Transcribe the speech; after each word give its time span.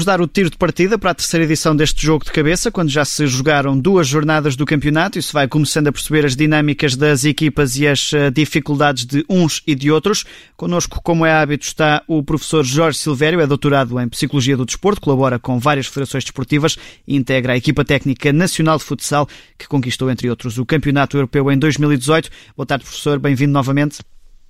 Vamos 0.00 0.06
dar 0.06 0.20
o 0.22 0.26
tiro 0.26 0.48
de 0.48 0.56
partida 0.56 0.98
para 0.98 1.10
a 1.10 1.14
terceira 1.14 1.44
edição 1.44 1.76
deste 1.76 2.06
jogo 2.06 2.24
de 2.24 2.32
cabeça, 2.32 2.70
quando 2.70 2.88
já 2.88 3.04
se 3.04 3.26
jogaram 3.26 3.78
duas 3.78 4.08
jornadas 4.08 4.56
do 4.56 4.64
campeonato 4.64 5.18
e 5.18 5.22
se 5.22 5.30
vai 5.30 5.46
começando 5.46 5.88
a 5.88 5.92
perceber 5.92 6.24
as 6.24 6.34
dinâmicas 6.34 6.96
das 6.96 7.26
equipas 7.26 7.76
e 7.76 7.86
as 7.86 8.10
eh, 8.14 8.30
dificuldades 8.30 9.04
de 9.04 9.22
uns 9.28 9.62
e 9.66 9.74
de 9.74 9.90
outros. 9.90 10.24
Connosco, 10.56 11.02
como 11.02 11.26
é 11.26 11.32
hábito, 11.34 11.66
está 11.66 12.02
o 12.08 12.22
professor 12.22 12.64
Jorge 12.64 12.96
Silvério, 12.96 13.42
é 13.42 13.46
doutorado 13.46 14.00
em 14.00 14.08
Psicologia 14.08 14.56
do 14.56 14.64
Desporto, 14.64 15.02
colabora 15.02 15.38
com 15.38 15.58
várias 15.58 15.86
federações 15.86 16.24
desportivas 16.24 16.78
e 17.06 17.14
integra 17.14 17.52
a 17.52 17.56
equipa 17.58 17.84
técnica 17.84 18.32
nacional 18.32 18.78
de 18.78 18.84
futsal, 18.84 19.28
que 19.58 19.68
conquistou, 19.68 20.10
entre 20.10 20.30
outros, 20.30 20.56
o 20.56 20.64
Campeonato 20.64 21.18
Europeu 21.18 21.52
em 21.52 21.58
2018. 21.58 22.30
Boa 22.56 22.64
tarde, 22.64 22.84
professor, 22.84 23.18
bem-vindo 23.18 23.52
novamente. 23.52 23.98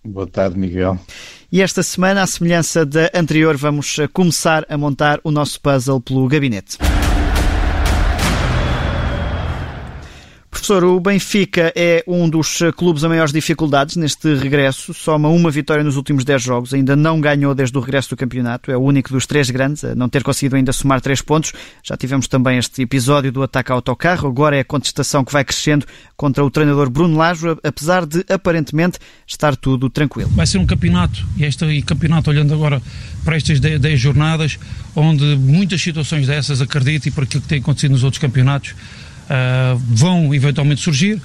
Boa 0.04 0.26
tarde, 0.26 0.58
Miguel. 0.58 0.98
E 1.52 1.60
esta 1.60 1.82
semana, 1.82 2.22
à 2.22 2.26
semelhança 2.26 2.86
da 2.86 3.10
anterior, 3.14 3.56
vamos 3.56 3.96
começar 4.12 4.64
a 4.68 4.76
montar 4.76 5.20
o 5.22 5.30
nosso 5.30 5.60
puzzle 5.60 6.00
pelo 6.00 6.26
gabinete. 6.26 6.78
Professor, 10.60 10.84
o 10.84 11.00
Benfica 11.00 11.72
é 11.74 12.04
um 12.06 12.28
dos 12.28 12.58
clubes 12.76 13.02
a 13.02 13.08
maiores 13.08 13.32
dificuldades 13.32 13.96
neste 13.96 14.34
regresso. 14.34 14.92
Soma 14.92 15.26
uma 15.30 15.50
vitória 15.50 15.82
nos 15.82 15.96
últimos 15.96 16.22
10 16.22 16.42
jogos, 16.42 16.74
ainda 16.74 16.94
não 16.94 17.18
ganhou 17.18 17.54
desde 17.54 17.78
o 17.78 17.80
regresso 17.80 18.10
do 18.10 18.16
campeonato. 18.16 18.70
É 18.70 18.76
o 18.76 18.80
único 18.80 19.10
dos 19.10 19.24
três 19.24 19.48
grandes 19.48 19.82
a 19.84 19.94
não 19.94 20.06
ter 20.06 20.22
conseguido 20.22 20.56
ainda 20.56 20.70
somar 20.70 21.00
três 21.00 21.22
pontos. 21.22 21.54
Já 21.82 21.96
tivemos 21.96 22.28
também 22.28 22.58
este 22.58 22.82
episódio 22.82 23.32
do 23.32 23.42
ataque 23.42 23.72
ao 23.72 23.78
autocarro. 23.78 24.28
Agora 24.28 24.54
é 24.54 24.60
a 24.60 24.64
contestação 24.64 25.24
que 25.24 25.32
vai 25.32 25.46
crescendo 25.46 25.86
contra 26.14 26.44
o 26.44 26.50
treinador 26.50 26.90
Bruno 26.90 27.16
Lage, 27.16 27.46
apesar 27.64 28.04
de 28.04 28.22
aparentemente 28.28 28.98
estar 29.26 29.56
tudo 29.56 29.88
tranquilo. 29.88 30.28
Vai 30.34 30.46
ser 30.46 30.58
um 30.58 30.66
campeonato, 30.66 31.26
e 31.38 31.44
este 31.44 31.64
campeonato, 31.80 32.28
olhando 32.28 32.52
agora 32.52 32.82
para 33.24 33.34
estas 33.34 33.58
10 33.60 33.98
jornadas, 33.98 34.58
onde 34.94 35.24
muitas 35.36 35.80
situações 35.80 36.26
dessas, 36.26 36.60
acredito, 36.60 37.06
e 37.06 37.10
por 37.10 37.24
aquilo 37.24 37.40
que 37.40 37.48
tem 37.48 37.60
acontecido 37.60 37.92
nos 37.92 38.04
outros 38.04 38.20
campeonatos, 38.20 38.74
uh, 39.30 39.80
vão 39.88 40.34
eventualmente 40.34 40.80
surgir, 40.80 41.20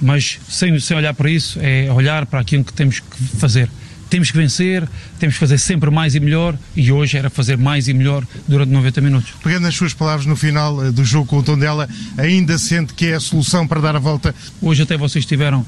mas 0.00 0.38
sem, 0.48 0.78
sem 0.78 0.96
olhar 0.96 1.12
para 1.12 1.28
isso, 1.28 1.58
é 1.60 1.90
olhar 1.92 2.24
para 2.26 2.40
aquilo 2.40 2.64
que 2.64 2.72
temos 2.72 3.00
que 3.00 3.24
fazer. 3.36 3.68
Temos 4.08 4.30
que 4.30 4.38
vencer, 4.38 4.88
temos 5.18 5.34
que 5.34 5.40
fazer 5.40 5.58
sempre 5.58 5.90
mais 5.90 6.14
e 6.14 6.20
melhor, 6.20 6.56
e 6.74 6.90
hoje 6.90 7.18
era 7.18 7.28
fazer 7.28 7.58
mais 7.58 7.88
e 7.88 7.92
melhor 7.92 8.24
durante 8.46 8.70
90 8.70 9.00
minutos. 9.02 9.34
Pegando 9.42 9.66
as 9.66 9.74
suas 9.74 9.92
palavras 9.92 10.24
no 10.24 10.34
final 10.34 10.82
eh, 10.82 10.90
do 10.90 11.04
jogo 11.04 11.26
com 11.26 11.38
o 11.38 11.42
Tondela, 11.42 11.86
ainda 12.16 12.56
sente 12.56 12.94
que 12.94 13.06
é 13.06 13.16
a 13.16 13.20
solução 13.20 13.66
para 13.66 13.82
dar 13.82 13.96
a 13.96 13.98
volta? 13.98 14.34
Hoje 14.62 14.82
até 14.82 14.96
vocês 14.96 15.26
tiveram 15.26 15.66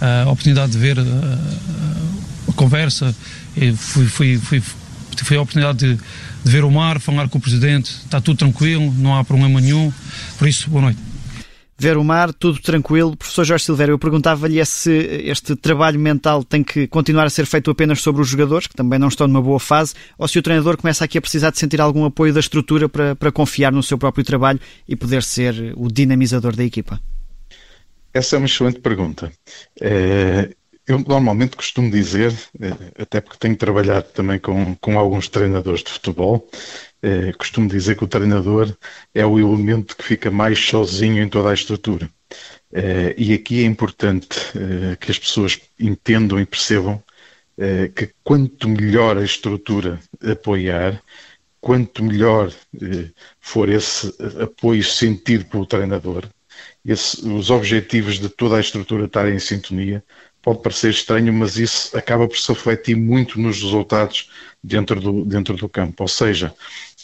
ah, 0.00 0.22
a 0.22 0.30
oportunidade 0.30 0.72
de 0.72 0.78
ver 0.78 0.98
a, 0.98 1.02
ah, 1.02 2.48
a 2.48 2.52
conversa, 2.54 3.14
fui, 3.76 4.06
fui, 4.06 4.38
fui, 4.38 4.62
fui 5.22 5.36
a 5.36 5.42
oportunidade 5.42 5.78
de, 5.78 5.94
de 6.42 6.50
ver 6.50 6.64
o 6.64 6.70
mar, 6.70 6.98
falar 6.98 7.28
com 7.28 7.36
o 7.36 7.40
Presidente, 7.42 7.90
está 7.90 8.22
tudo 8.22 8.38
tranquilo, 8.38 8.94
não 8.96 9.18
há 9.18 9.22
problema 9.22 9.60
nenhum, 9.60 9.92
por 10.38 10.48
isso, 10.48 10.70
boa 10.70 10.80
noite 10.80 11.11
ver 11.82 11.96
o 11.96 12.04
mar, 12.04 12.32
tudo 12.32 12.60
tranquilo. 12.60 13.16
Professor 13.16 13.44
Jorge 13.44 13.64
Silveira, 13.64 13.92
eu 13.92 13.98
perguntava-lhe 13.98 14.64
se 14.64 14.92
este 15.24 15.56
trabalho 15.56 15.98
mental 15.98 16.44
tem 16.44 16.62
que 16.62 16.86
continuar 16.86 17.26
a 17.26 17.30
ser 17.30 17.44
feito 17.44 17.70
apenas 17.70 18.00
sobre 18.00 18.22
os 18.22 18.28
jogadores, 18.28 18.68
que 18.68 18.74
também 18.74 18.98
não 18.98 19.08
estão 19.08 19.26
numa 19.26 19.42
boa 19.42 19.58
fase, 19.58 19.94
ou 20.16 20.28
se 20.28 20.38
o 20.38 20.42
treinador 20.42 20.76
começa 20.76 21.04
aqui 21.04 21.18
a 21.18 21.20
precisar 21.20 21.50
de 21.50 21.58
sentir 21.58 21.80
algum 21.80 22.04
apoio 22.04 22.32
da 22.32 22.40
estrutura 22.40 22.88
para, 22.88 23.16
para 23.16 23.32
confiar 23.32 23.72
no 23.72 23.82
seu 23.82 23.98
próprio 23.98 24.24
trabalho 24.24 24.60
e 24.88 24.94
poder 24.94 25.24
ser 25.24 25.74
o 25.76 25.88
dinamizador 25.90 26.54
da 26.54 26.64
equipa. 26.64 27.00
Essa 28.14 28.36
é 28.36 28.38
uma 28.38 28.46
excelente 28.46 28.78
pergunta. 28.78 29.32
É, 29.80 30.50
eu 30.86 30.98
normalmente 31.00 31.56
costumo 31.56 31.90
dizer, 31.90 32.32
é, 32.60 33.02
até 33.02 33.20
porque 33.20 33.38
tenho 33.38 33.56
trabalhado 33.56 34.06
também 34.14 34.38
com, 34.38 34.76
com 34.76 34.98
alguns 34.98 35.28
treinadores 35.28 35.82
de 35.82 35.90
futebol, 35.90 36.48
é, 37.02 37.32
costumo 37.32 37.68
dizer 37.68 37.96
que 37.96 38.04
o 38.04 38.08
treinador 38.08 38.74
é 39.12 39.26
o 39.26 39.38
elemento 39.38 39.96
que 39.96 40.04
fica 40.04 40.30
mais 40.30 40.58
sozinho 40.58 41.22
em 41.22 41.28
toda 41.28 41.50
a 41.50 41.54
estrutura. 41.54 42.08
É, 42.72 43.14
e 43.18 43.34
aqui 43.34 43.62
é 43.62 43.66
importante 43.66 44.38
é, 44.56 44.96
que 44.96 45.10
as 45.10 45.18
pessoas 45.18 45.60
entendam 45.78 46.40
e 46.40 46.46
percebam 46.46 47.02
que 47.94 48.10
quanto 48.24 48.66
melhor 48.68 49.16
a 49.18 49.22
estrutura 49.22 50.00
apoiar, 50.20 51.00
quanto 51.60 52.02
melhor 52.02 52.50
for 53.40 53.68
esse 53.68 54.12
apoio 54.42 54.82
sentido 54.82 55.44
pelo 55.44 55.66
treinador, 55.66 56.24
esse, 56.84 57.24
os 57.28 57.50
objetivos 57.50 58.18
de 58.18 58.28
toda 58.28 58.56
a 58.56 58.60
estrutura 58.60 59.04
estarem 59.04 59.34
em 59.34 59.38
sintonia, 59.38 60.02
pode 60.42 60.60
parecer 60.60 60.90
estranho, 60.90 61.32
mas 61.32 61.56
isso 61.56 61.96
acaba 61.96 62.26
por 62.26 62.36
se 62.36 62.52
refletir 62.52 62.96
muito 62.96 63.40
nos 63.40 63.62
resultados 63.62 64.28
dentro 64.62 65.00
do, 65.00 65.24
dentro 65.24 65.56
do 65.56 65.68
campo. 65.68 66.02
Ou 66.02 66.08
seja, 66.08 66.52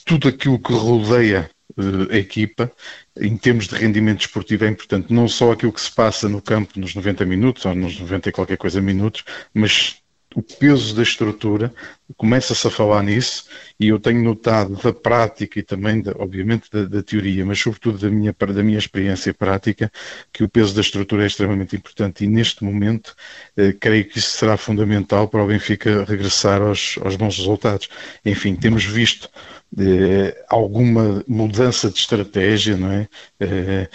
tudo 0.09 0.27
aquilo 0.27 0.59
que 0.59 0.73
rodeia 0.73 1.51
uh, 1.77 2.11
a 2.11 2.17
equipa, 2.17 2.73
em 3.21 3.37
termos 3.37 3.69
de 3.69 3.75
rendimento 3.75 4.23
esportivo, 4.23 4.65
é 4.65 4.69
importante. 4.69 5.13
Não 5.13 5.29
só 5.29 5.53
aquilo 5.53 5.73
que 5.73 5.81
se 5.83 5.95
passa 5.95 6.31
no 6.31 6.41
campo 6.41 6.81
nos 6.81 6.95
90 6.95 7.27
minutos, 7.27 7.67
ou 7.67 7.75
nos 7.75 8.01
90 8.01 8.31
e 8.31 8.33
qualquer 8.33 8.57
coisa 8.57 8.81
minutos, 8.81 9.23
mas 9.53 10.01
o 10.35 10.43
peso 10.43 10.95
da 10.95 11.03
estrutura, 11.03 11.73
começa-se 12.17 12.67
a 12.67 12.71
falar 12.71 13.03
nisso 13.03 13.47
e 13.81 13.89
eu 13.89 13.99
tenho 13.99 14.23
notado 14.23 14.77
da 14.77 14.93
prática 14.93 15.59
e 15.59 15.63
também, 15.63 16.03
da, 16.03 16.13
obviamente, 16.19 16.71
da, 16.71 16.85
da, 16.85 17.03
teoria, 17.03 17.45
mas 17.47 17.59
sobretudo 17.59 17.99
da 17.99 18.11
minha, 18.11 18.35
da 18.39 18.63
minha 18.63 18.79
experiência 18.79 19.33
prática, 19.33 19.91
que 20.33 20.45
o 20.45 20.49
peso 20.49 20.75
da 20.75 20.81
estrutura 20.81 21.25
é 21.25 21.27
extremamente 21.27 21.77
importante 21.77 22.25
e 22.25 22.27
neste 22.27 22.63
momento 22.63 23.15
eh, 23.57 23.73
creio 23.73 24.05
que 24.07 24.19
isso 24.19 24.31
será 24.31 24.57
fundamental 24.57 25.29
para 25.29 25.43
o 25.43 25.47
Benfica 25.47 26.05
regressar 26.05 26.61
aos, 26.61 26.99
aos 27.03 27.17
bons 27.17 27.37
resultados. 27.39 27.89
Enfim, 28.25 28.55
temos 28.55 28.85
visto 28.85 29.31
eh, 29.79 30.45
alguma 30.49 31.25
mudança 31.27 31.91
de 31.91 31.99
estratégia, 31.99 32.77
não 32.77 32.93
é? 32.93 33.09
Eh, 33.41 33.89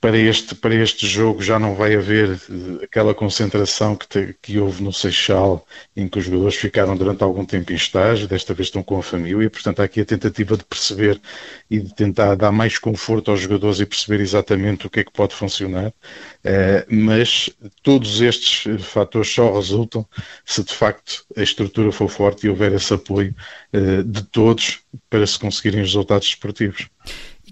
para 0.00 0.16
este, 0.16 0.54
para 0.54 0.74
este 0.74 1.06
jogo 1.06 1.42
já 1.42 1.58
não 1.58 1.74
vai 1.74 1.94
haver 1.94 2.30
eh, 2.30 2.84
aquela 2.84 3.12
concentração 3.12 3.96
que, 3.96 4.06
te, 4.06 4.36
que 4.40 4.58
houve 4.58 4.82
no 4.82 4.92
Seixal, 4.92 5.66
em 5.96 6.06
que 6.08 6.18
os 6.18 6.24
jogadores 6.24 6.54
ficaram 6.54 6.96
durante 6.96 7.22
algum 7.24 7.44
tempo 7.44 7.72
em 7.72 7.76
estágio, 7.76 8.28
desta 8.28 8.54
vez 8.54 8.68
estão 8.68 8.82
com 8.82 8.98
a 8.98 9.02
família, 9.02 9.50
portanto 9.50 9.80
há 9.80 9.84
aqui 9.84 10.00
a 10.00 10.04
tentativa 10.04 10.56
de 10.56 10.64
perceber 10.64 11.20
e 11.68 11.80
de 11.80 11.94
tentar 11.94 12.36
dar 12.36 12.52
mais 12.52 12.78
conforto 12.78 13.30
aos 13.30 13.40
jogadores 13.40 13.80
e 13.80 13.86
perceber 13.86 14.20
exatamente 14.20 14.86
o 14.86 14.90
que 14.90 15.00
é 15.00 15.04
que 15.04 15.12
pode 15.12 15.34
funcionar, 15.34 15.88
uh, 15.88 16.86
mas 16.88 17.50
todos 17.82 18.20
estes 18.20 18.82
fatores 18.84 19.28
só 19.28 19.52
resultam 19.52 20.06
se 20.44 20.62
de 20.62 20.72
facto 20.72 21.24
a 21.36 21.42
estrutura 21.42 21.90
for 21.90 22.08
forte 22.08 22.46
e 22.46 22.50
houver 22.50 22.72
esse 22.72 22.92
apoio 22.94 23.34
de 24.06 24.22
todos 24.24 24.80
para 25.10 25.26
se 25.26 25.38
conseguirem 25.38 25.80
resultados 25.80 26.28
esportivos. 26.28 26.88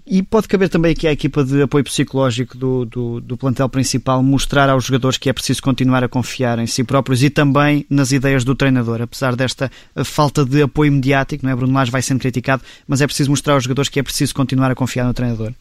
E 0.09 0.23
pode 0.23 0.47
caber 0.47 0.69
também 0.69 0.93
aqui 0.93 1.05
à 1.05 1.11
equipa 1.11 1.43
de 1.43 1.61
apoio 1.61 1.83
psicológico 1.83 2.57
do, 2.57 2.85
do, 2.85 3.19
do, 3.19 3.35
plantel 3.35 3.67
principal 3.67 4.23
mostrar 4.23 4.69
aos 4.69 4.85
jogadores 4.85 5.17
que 5.17 5.29
é 5.29 5.33
preciso 5.33 5.61
continuar 5.61 6.01
a 6.01 6.07
confiar 6.07 6.59
em 6.59 6.65
si 6.65 6.81
próprios 6.81 7.21
e 7.23 7.29
também 7.29 7.85
nas 7.89 8.13
ideias 8.13 8.45
do 8.45 8.55
treinador, 8.55 9.01
apesar 9.01 9.35
desta 9.35 9.69
falta 10.05 10.45
de 10.45 10.61
apoio 10.61 10.93
mediático, 10.93 11.45
não 11.45 11.51
é? 11.51 11.55
Bruno 11.55 11.73
Lage 11.73 11.91
vai 11.91 12.01
sendo 12.01 12.21
criticado, 12.21 12.63
mas 12.87 13.01
é 13.01 13.05
preciso 13.05 13.29
mostrar 13.29 13.55
aos 13.55 13.65
jogadores 13.65 13.89
que 13.89 13.99
é 13.99 14.03
preciso 14.03 14.33
continuar 14.33 14.71
a 14.71 14.75
confiar 14.75 15.03
no 15.05 15.13
treinador. 15.13 15.51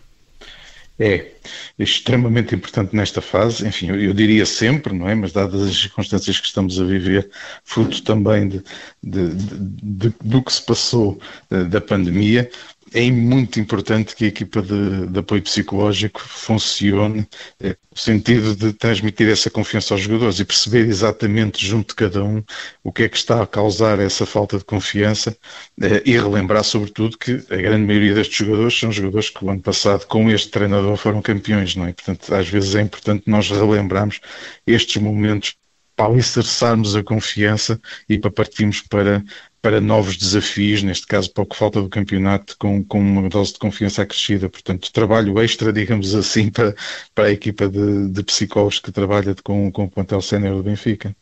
É, 0.98 1.32
extremamente 1.78 2.54
importante 2.54 2.96
nesta 2.96 3.20
fase, 3.20 3.66
enfim, 3.66 3.88
eu, 3.88 4.00
eu, 4.00 4.14
diria 4.14 4.46
sempre, 4.46 4.94
não 4.94 5.06
é? 5.06 5.14
Mas 5.14 5.30
dadas 5.30 5.60
as 5.60 5.76
circunstâncias 5.76 6.40
que 6.40 6.46
estamos 6.46 6.80
a 6.80 6.84
viver, 6.84 7.28
fruto 7.64 8.02
também 8.02 8.48
de, 8.48 8.62
de, 9.02 9.34
de, 9.34 10.14
do 10.24 10.42
que 10.42 10.50
se 10.50 10.62
passou 10.64 11.20
eh, 11.50 11.64
da 11.64 11.82
pandemia, 11.82 12.48
é 12.92 13.10
muito 13.10 13.58
importante 13.58 14.14
que 14.14 14.24
a 14.24 14.28
equipa 14.28 14.62
de, 14.62 15.06
de 15.06 15.18
apoio 15.18 15.42
psicológico 15.42 16.20
funcione 16.20 17.26
é, 17.60 17.76
no 17.90 17.98
sentido 17.98 18.54
de 18.54 18.72
transmitir 18.72 19.28
essa 19.28 19.50
confiança 19.50 19.94
aos 19.94 20.02
jogadores 20.02 20.38
e 20.38 20.44
perceber 20.44 20.86
exatamente 20.86 21.66
junto 21.66 21.88
de 21.88 21.94
cada 21.96 22.22
um 22.22 22.42
o 22.84 22.92
que 22.92 23.02
é 23.02 23.08
que 23.08 23.16
está 23.16 23.42
a 23.42 23.46
causar 23.46 23.98
essa 23.98 24.24
falta 24.24 24.58
de 24.58 24.64
confiança 24.64 25.36
é, 25.80 26.02
e 26.04 26.12
relembrar 26.12 26.62
sobretudo 26.62 27.18
que 27.18 27.32
a 27.50 27.56
grande 27.56 27.86
maioria 27.86 28.14
destes 28.14 28.36
jogadores 28.36 28.78
são 28.78 28.92
jogadores 28.92 29.30
que 29.30 29.44
o 29.44 29.50
ano 29.50 29.60
passado 29.60 30.06
com 30.06 30.30
este 30.30 30.50
treinador 30.50 30.96
foram 30.96 31.20
campeões, 31.20 31.74
não 31.74 31.86
é? 31.86 31.92
Portanto, 31.92 32.34
às 32.34 32.48
vezes 32.48 32.74
é 32.74 32.82
importante 32.82 33.24
nós 33.26 33.50
relembrarmos 33.50 34.20
estes 34.66 35.02
momentos 35.02 35.56
para 35.96 36.12
alicerçarmos 36.12 36.94
a 36.94 37.02
confiança 37.02 37.80
e 38.08 38.18
para 38.18 38.30
partirmos 38.30 38.82
para 38.82 39.24
para 39.66 39.80
novos 39.80 40.16
desafios, 40.16 40.84
neste 40.84 41.08
caso 41.08 41.28
para 41.32 41.42
o 41.42 41.46
que 41.46 41.56
falta 41.56 41.82
do 41.82 41.88
campeonato, 41.88 42.54
com, 42.56 42.84
com 42.84 43.00
uma 43.00 43.28
dose 43.28 43.54
de 43.54 43.58
confiança 43.58 44.00
acrescida. 44.00 44.48
Portanto, 44.48 44.92
trabalho 44.92 45.40
extra, 45.40 45.72
digamos 45.72 46.14
assim, 46.14 46.50
para, 46.50 46.72
para 47.12 47.24
a 47.24 47.32
equipa 47.32 47.68
de, 47.68 48.06
de 48.06 48.22
psicólogos 48.22 48.78
que 48.78 48.92
trabalha 48.92 49.34
com, 49.42 49.72
com 49.72 49.82
o 49.82 49.90
plantel 49.90 50.22
sénior 50.22 50.54
do 50.54 50.62
Benfica. 50.62 51.16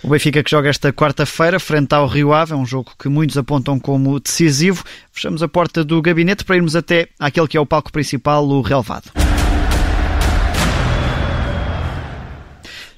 O 0.00 0.10
Benfica 0.10 0.44
que 0.44 0.50
joga 0.52 0.68
esta 0.68 0.92
quarta-feira 0.92 1.58
frente 1.58 1.92
ao 1.92 2.06
Rio 2.06 2.32
Ave, 2.32 2.52
é 2.52 2.56
um 2.56 2.64
jogo 2.64 2.92
que 2.96 3.08
muitos 3.08 3.36
apontam 3.36 3.80
como 3.80 4.20
decisivo. 4.20 4.84
Fechamos 5.10 5.42
a 5.42 5.48
porta 5.48 5.82
do 5.82 6.00
gabinete 6.00 6.44
para 6.44 6.54
irmos 6.54 6.76
até 6.76 7.08
aquele 7.18 7.48
que 7.48 7.56
é 7.56 7.60
o 7.60 7.66
palco 7.66 7.90
principal, 7.90 8.46
o 8.46 8.60
relevado. 8.60 9.10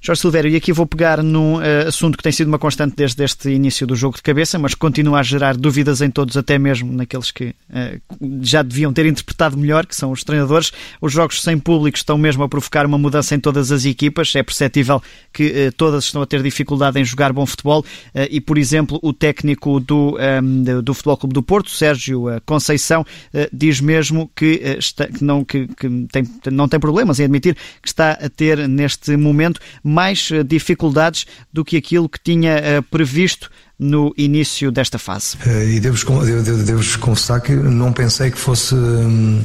Jorge 0.00 0.20
Silvério, 0.20 0.50
e 0.50 0.56
aqui 0.56 0.72
vou 0.72 0.86
pegar 0.86 1.22
num 1.22 1.56
uh, 1.56 1.88
assunto 1.88 2.16
que 2.16 2.22
tem 2.22 2.32
sido 2.32 2.48
uma 2.48 2.58
constante 2.58 2.94
desde 2.96 3.22
este 3.24 3.50
início 3.50 3.86
do 3.86 3.96
jogo 3.96 4.16
de 4.16 4.22
cabeça, 4.22 4.58
mas 4.58 4.74
continua 4.74 5.20
a 5.20 5.22
gerar 5.22 5.56
dúvidas 5.56 6.00
em 6.00 6.10
todos, 6.10 6.36
até 6.36 6.58
mesmo 6.58 6.92
naqueles 6.92 7.30
que 7.30 7.46
uh, 7.70 8.00
já 8.40 8.62
deviam 8.62 8.92
ter 8.92 9.06
interpretado 9.06 9.56
melhor, 9.56 9.86
que 9.86 9.96
são 9.96 10.12
os 10.12 10.22
treinadores. 10.22 10.72
Os 11.00 11.12
jogos 11.12 11.42
sem 11.42 11.58
público 11.58 11.96
estão 11.96 12.16
mesmo 12.16 12.42
a 12.44 12.48
provocar 12.48 12.86
uma 12.86 12.96
mudança 12.96 13.34
em 13.34 13.40
todas 13.40 13.72
as 13.72 13.84
equipas. 13.84 14.34
É 14.34 14.42
perceptível 14.42 15.02
que 15.32 15.68
uh, 15.68 15.72
todas 15.76 16.04
estão 16.04 16.22
a 16.22 16.26
ter 16.26 16.42
dificuldade 16.42 17.00
em 17.00 17.04
jogar 17.04 17.32
bom 17.32 17.44
futebol 17.44 17.84
e, 18.30 18.40
por 18.40 18.58
exemplo, 18.58 18.98
o 19.02 19.12
técnico 19.12 19.80
do, 19.80 20.16
um, 20.42 20.82
do 20.82 20.94
Futebol 20.94 21.16
Clube 21.16 21.34
do 21.34 21.42
Porto, 21.42 21.70
Sérgio 21.70 22.26
Conceição, 22.44 23.04
diz 23.52 23.80
mesmo 23.80 24.30
que, 24.34 24.60
está, 24.78 25.06
que, 25.06 25.22
não, 25.22 25.44
que, 25.44 25.66
que 25.68 26.06
tem, 26.10 26.24
não 26.50 26.68
tem 26.68 26.80
problemas 26.80 27.20
em 27.20 27.24
admitir 27.24 27.56
que 27.82 27.88
está 27.88 28.12
a 28.12 28.28
ter 28.28 28.68
neste 28.68 29.16
momento 29.16 29.60
mais 29.88 30.28
eh, 30.30 30.44
dificuldades 30.44 31.26
do 31.52 31.64
que 31.64 31.76
aquilo 31.76 32.08
que 32.08 32.20
tinha 32.22 32.52
eh, 32.52 32.80
previsto 32.82 33.50
no 33.78 34.12
início 34.16 34.70
desta 34.70 34.98
fase. 34.98 35.36
Eh, 35.46 35.76
e 35.76 35.80
devo-vos 35.80 36.04
devo, 36.64 36.98
confessar 36.98 37.40
que 37.40 37.52
não 37.52 37.92
pensei 37.92 38.30
que 38.30 38.38
fosse 38.38 38.74
hum, 38.74 39.42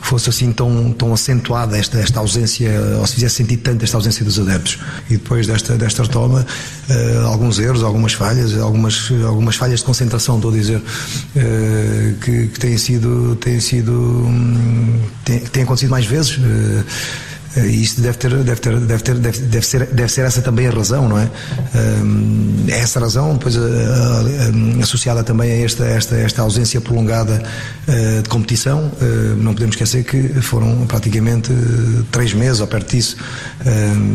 fosse 0.00 0.28
assim 0.28 0.52
tão, 0.52 0.92
tão 0.92 1.14
acentuada 1.14 1.78
esta, 1.78 1.98
esta 1.98 2.20
ausência, 2.20 2.70
ou 3.00 3.06
se 3.06 3.14
fizesse 3.14 3.36
sentido 3.36 3.62
tanto 3.62 3.82
esta 3.82 3.96
ausência 3.96 4.22
dos 4.22 4.38
adeptos. 4.38 4.78
E 5.08 5.14
depois 5.14 5.46
desta, 5.46 5.76
desta 5.78 6.02
retoma, 6.02 6.46
alguns 7.24 7.58
erros, 7.58 7.82
algumas 7.82 8.12
falhas, 8.12 8.54
algumas, 8.58 9.10
algumas 9.26 9.56
falhas 9.56 9.80
de 9.80 9.86
concentração, 9.86 10.36
estou 10.36 10.50
a 10.50 10.54
dizer, 10.54 10.82
que, 12.20 12.48
que 12.48 12.60
têm 12.60 12.76
sido, 12.76 13.34
têm 13.36 13.58
sido, 13.58 13.92
um, 13.92 15.00
têm, 15.24 15.40
têm 15.40 15.62
acontecido 15.62 15.88
mais 15.88 16.04
vezes. 16.04 16.38
E 17.56 17.82
isto 17.82 18.00
deve 18.00 18.18
ter, 18.18 18.30
deve 18.42 18.60
ter, 18.60 18.78
deve 18.80 19.02
ter, 19.02 19.14
deve, 19.14 19.38
deve 19.38 19.66
ser, 19.66 19.86
deve 19.86 20.12
ser 20.12 20.22
essa 20.22 20.42
também 20.42 20.66
a 20.66 20.70
razão, 20.70 21.08
não 21.08 21.18
é? 21.18 21.28
É 22.68 22.78
essa 22.78 23.00
razão, 23.00 23.34
depois 23.34 23.56
associada 24.82 25.22
também 25.22 25.50
a 25.50 25.64
esta, 25.64 25.84
esta, 25.84 26.16
esta 26.16 26.42
ausência 26.42 26.80
prolongada 26.80 27.42
eh, 27.86 28.22
de 28.22 28.28
competição, 28.28 28.90
não 29.38 29.52
podemos 29.52 29.74
esquecer 29.76 30.04
que 30.04 30.40
foram 30.40 30.86
praticamente 30.86 31.50
três 32.10 32.32
meses 32.32 32.60
ou 32.60 32.66
perto 32.66 32.90
disso, 32.90 33.16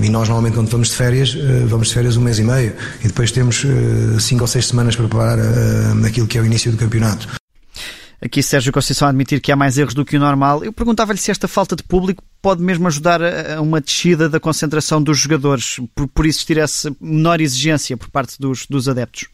e 0.04 0.10
nós 0.10 0.28
normalmente 0.28 0.56
quando 0.56 0.70
vamos 0.70 0.90
de 0.90 0.96
férias, 0.96 1.38
vamos 1.68 1.90
de 1.90 1.94
férias 1.94 2.18
um 2.18 2.22
mês 2.22 2.40
e 2.40 2.44
meio, 2.44 2.74
e 3.04 3.08
depois 3.08 3.32
temos 3.32 3.66
cinco 4.20 4.42
ou 4.42 4.48
seis 4.48 4.68
semanas 4.68 4.96
para 4.96 5.08
preparar 5.08 5.40
aquilo 6.06 6.28
que 6.28 6.38
é 6.38 6.42
o 6.42 6.46
início 6.46 6.72
do 6.72 6.78
campeonato. 6.78 7.28
Aqui 8.22 8.44
Sérgio 8.44 8.74
Conceição 8.74 9.08
a 9.08 9.10
admitir 9.10 9.40
que 9.40 9.50
há 9.52 9.56
mais 9.56 9.78
erros 9.78 9.94
do 9.94 10.04
que 10.04 10.18
o 10.18 10.20
normal. 10.20 10.64
Eu 10.64 10.74
perguntava-lhe 10.74 11.18
se 11.18 11.32
esta 11.32 11.48
falta 11.48 11.74
de 11.74 11.84
público 11.84 12.22
pode 12.42 12.62
mesmo 12.62 12.88
ajudar 12.88 13.22
a 13.22 13.62
uma 13.62 13.82
descida 13.82 14.30
da 14.30 14.40
concentração 14.40 15.02
dos 15.02 15.18
jogadores, 15.18 15.80
por, 15.94 16.08
por 16.08 16.26
existir 16.26 16.58
essa 16.58 16.96
menor 17.00 17.42
exigência 17.42 17.98
por 17.98 18.10
parte 18.10 18.40
dos, 18.40 18.66
dos 18.66 18.88
adeptos. 18.88 19.28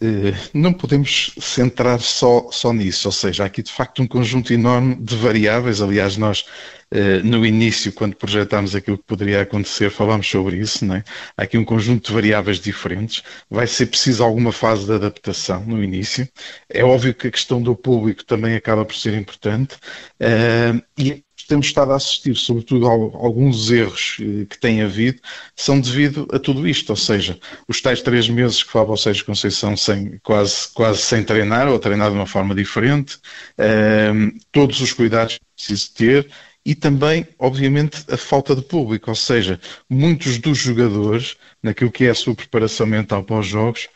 Eh, 0.00 0.34
não 0.52 0.72
podemos 0.72 1.32
centrar 1.40 2.00
só, 2.00 2.48
só 2.50 2.72
nisso, 2.72 3.06
ou 3.06 3.12
seja, 3.12 3.44
há 3.44 3.46
aqui 3.46 3.62
de 3.62 3.72
facto 3.72 4.02
um 4.02 4.06
conjunto 4.06 4.52
enorme 4.52 4.96
de 4.96 5.16
variáveis. 5.16 5.80
Aliás, 5.80 6.16
nós 6.16 6.44
eh, 6.90 7.20
no 7.24 7.44
início, 7.44 7.92
quando 7.92 8.14
projetámos 8.14 8.74
aquilo 8.74 8.96
que 8.96 9.04
poderia 9.04 9.42
acontecer, 9.42 9.90
falámos 9.90 10.28
sobre 10.28 10.58
isso. 10.58 10.84
Não 10.84 10.94
é? 10.96 11.04
Há 11.36 11.42
aqui 11.42 11.58
um 11.58 11.64
conjunto 11.64 12.06
de 12.06 12.12
variáveis 12.12 12.60
diferentes. 12.60 13.22
Vai 13.50 13.66
ser 13.66 13.86
preciso 13.86 14.22
alguma 14.22 14.52
fase 14.52 14.86
de 14.86 14.92
adaptação 14.92 15.64
no 15.64 15.82
início. 15.82 16.28
É 16.68 16.84
óbvio 16.84 17.12
que 17.12 17.26
a 17.26 17.30
questão 17.32 17.60
do 17.60 17.74
público 17.74 18.24
também 18.24 18.54
acaba 18.54 18.84
por 18.84 18.94
ser 18.94 19.14
importante. 19.14 19.74
Uh, 20.20 20.80
e 20.96 21.23
temos 21.46 21.66
estado 21.66 21.92
a 21.92 21.96
assistir, 21.96 22.36
sobretudo, 22.36 22.86
a 22.86 22.90
alguns 22.90 23.70
erros 23.70 24.16
eh, 24.20 24.46
que 24.48 24.58
têm 24.58 24.82
havido, 24.82 25.20
são 25.56 25.80
devido 25.80 26.26
a 26.32 26.38
tudo 26.38 26.66
isto, 26.66 26.90
ou 26.90 26.96
seja, 26.96 27.38
os 27.68 27.80
tais 27.80 28.02
três 28.02 28.28
meses 28.28 28.62
que 28.62 28.70
falava 28.70 28.92
o 28.92 28.96
Sérgio 28.96 29.24
Conceição 29.24 29.76
sem, 29.76 30.18
quase, 30.22 30.68
quase 30.72 31.00
sem 31.00 31.22
treinar, 31.22 31.68
ou 31.68 31.78
treinar 31.78 32.10
de 32.10 32.16
uma 32.16 32.26
forma 32.26 32.54
diferente, 32.54 33.16
uh, 33.58 34.38
todos 34.52 34.80
os 34.80 34.92
cuidados 34.92 35.38
que 35.38 35.44
preciso 35.56 35.94
ter, 35.94 36.30
e 36.64 36.74
também, 36.74 37.26
obviamente, 37.38 38.04
a 38.10 38.16
falta 38.16 38.56
de 38.56 38.62
público, 38.62 39.10
ou 39.10 39.16
seja, 39.16 39.60
muitos 39.88 40.38
dos 40.38 40.58
jogadores, 40.58 41.36
naquilo 41.62 41.92
que 41.92 42.04
é 42.04 42.10
a 42.10 42.14
sua 42.14 42.34
preparação 42.34 42.86
mental 42.86 43.22
para 43.22 43.38
os 43.40 43.46
jogos, 43.46 43.88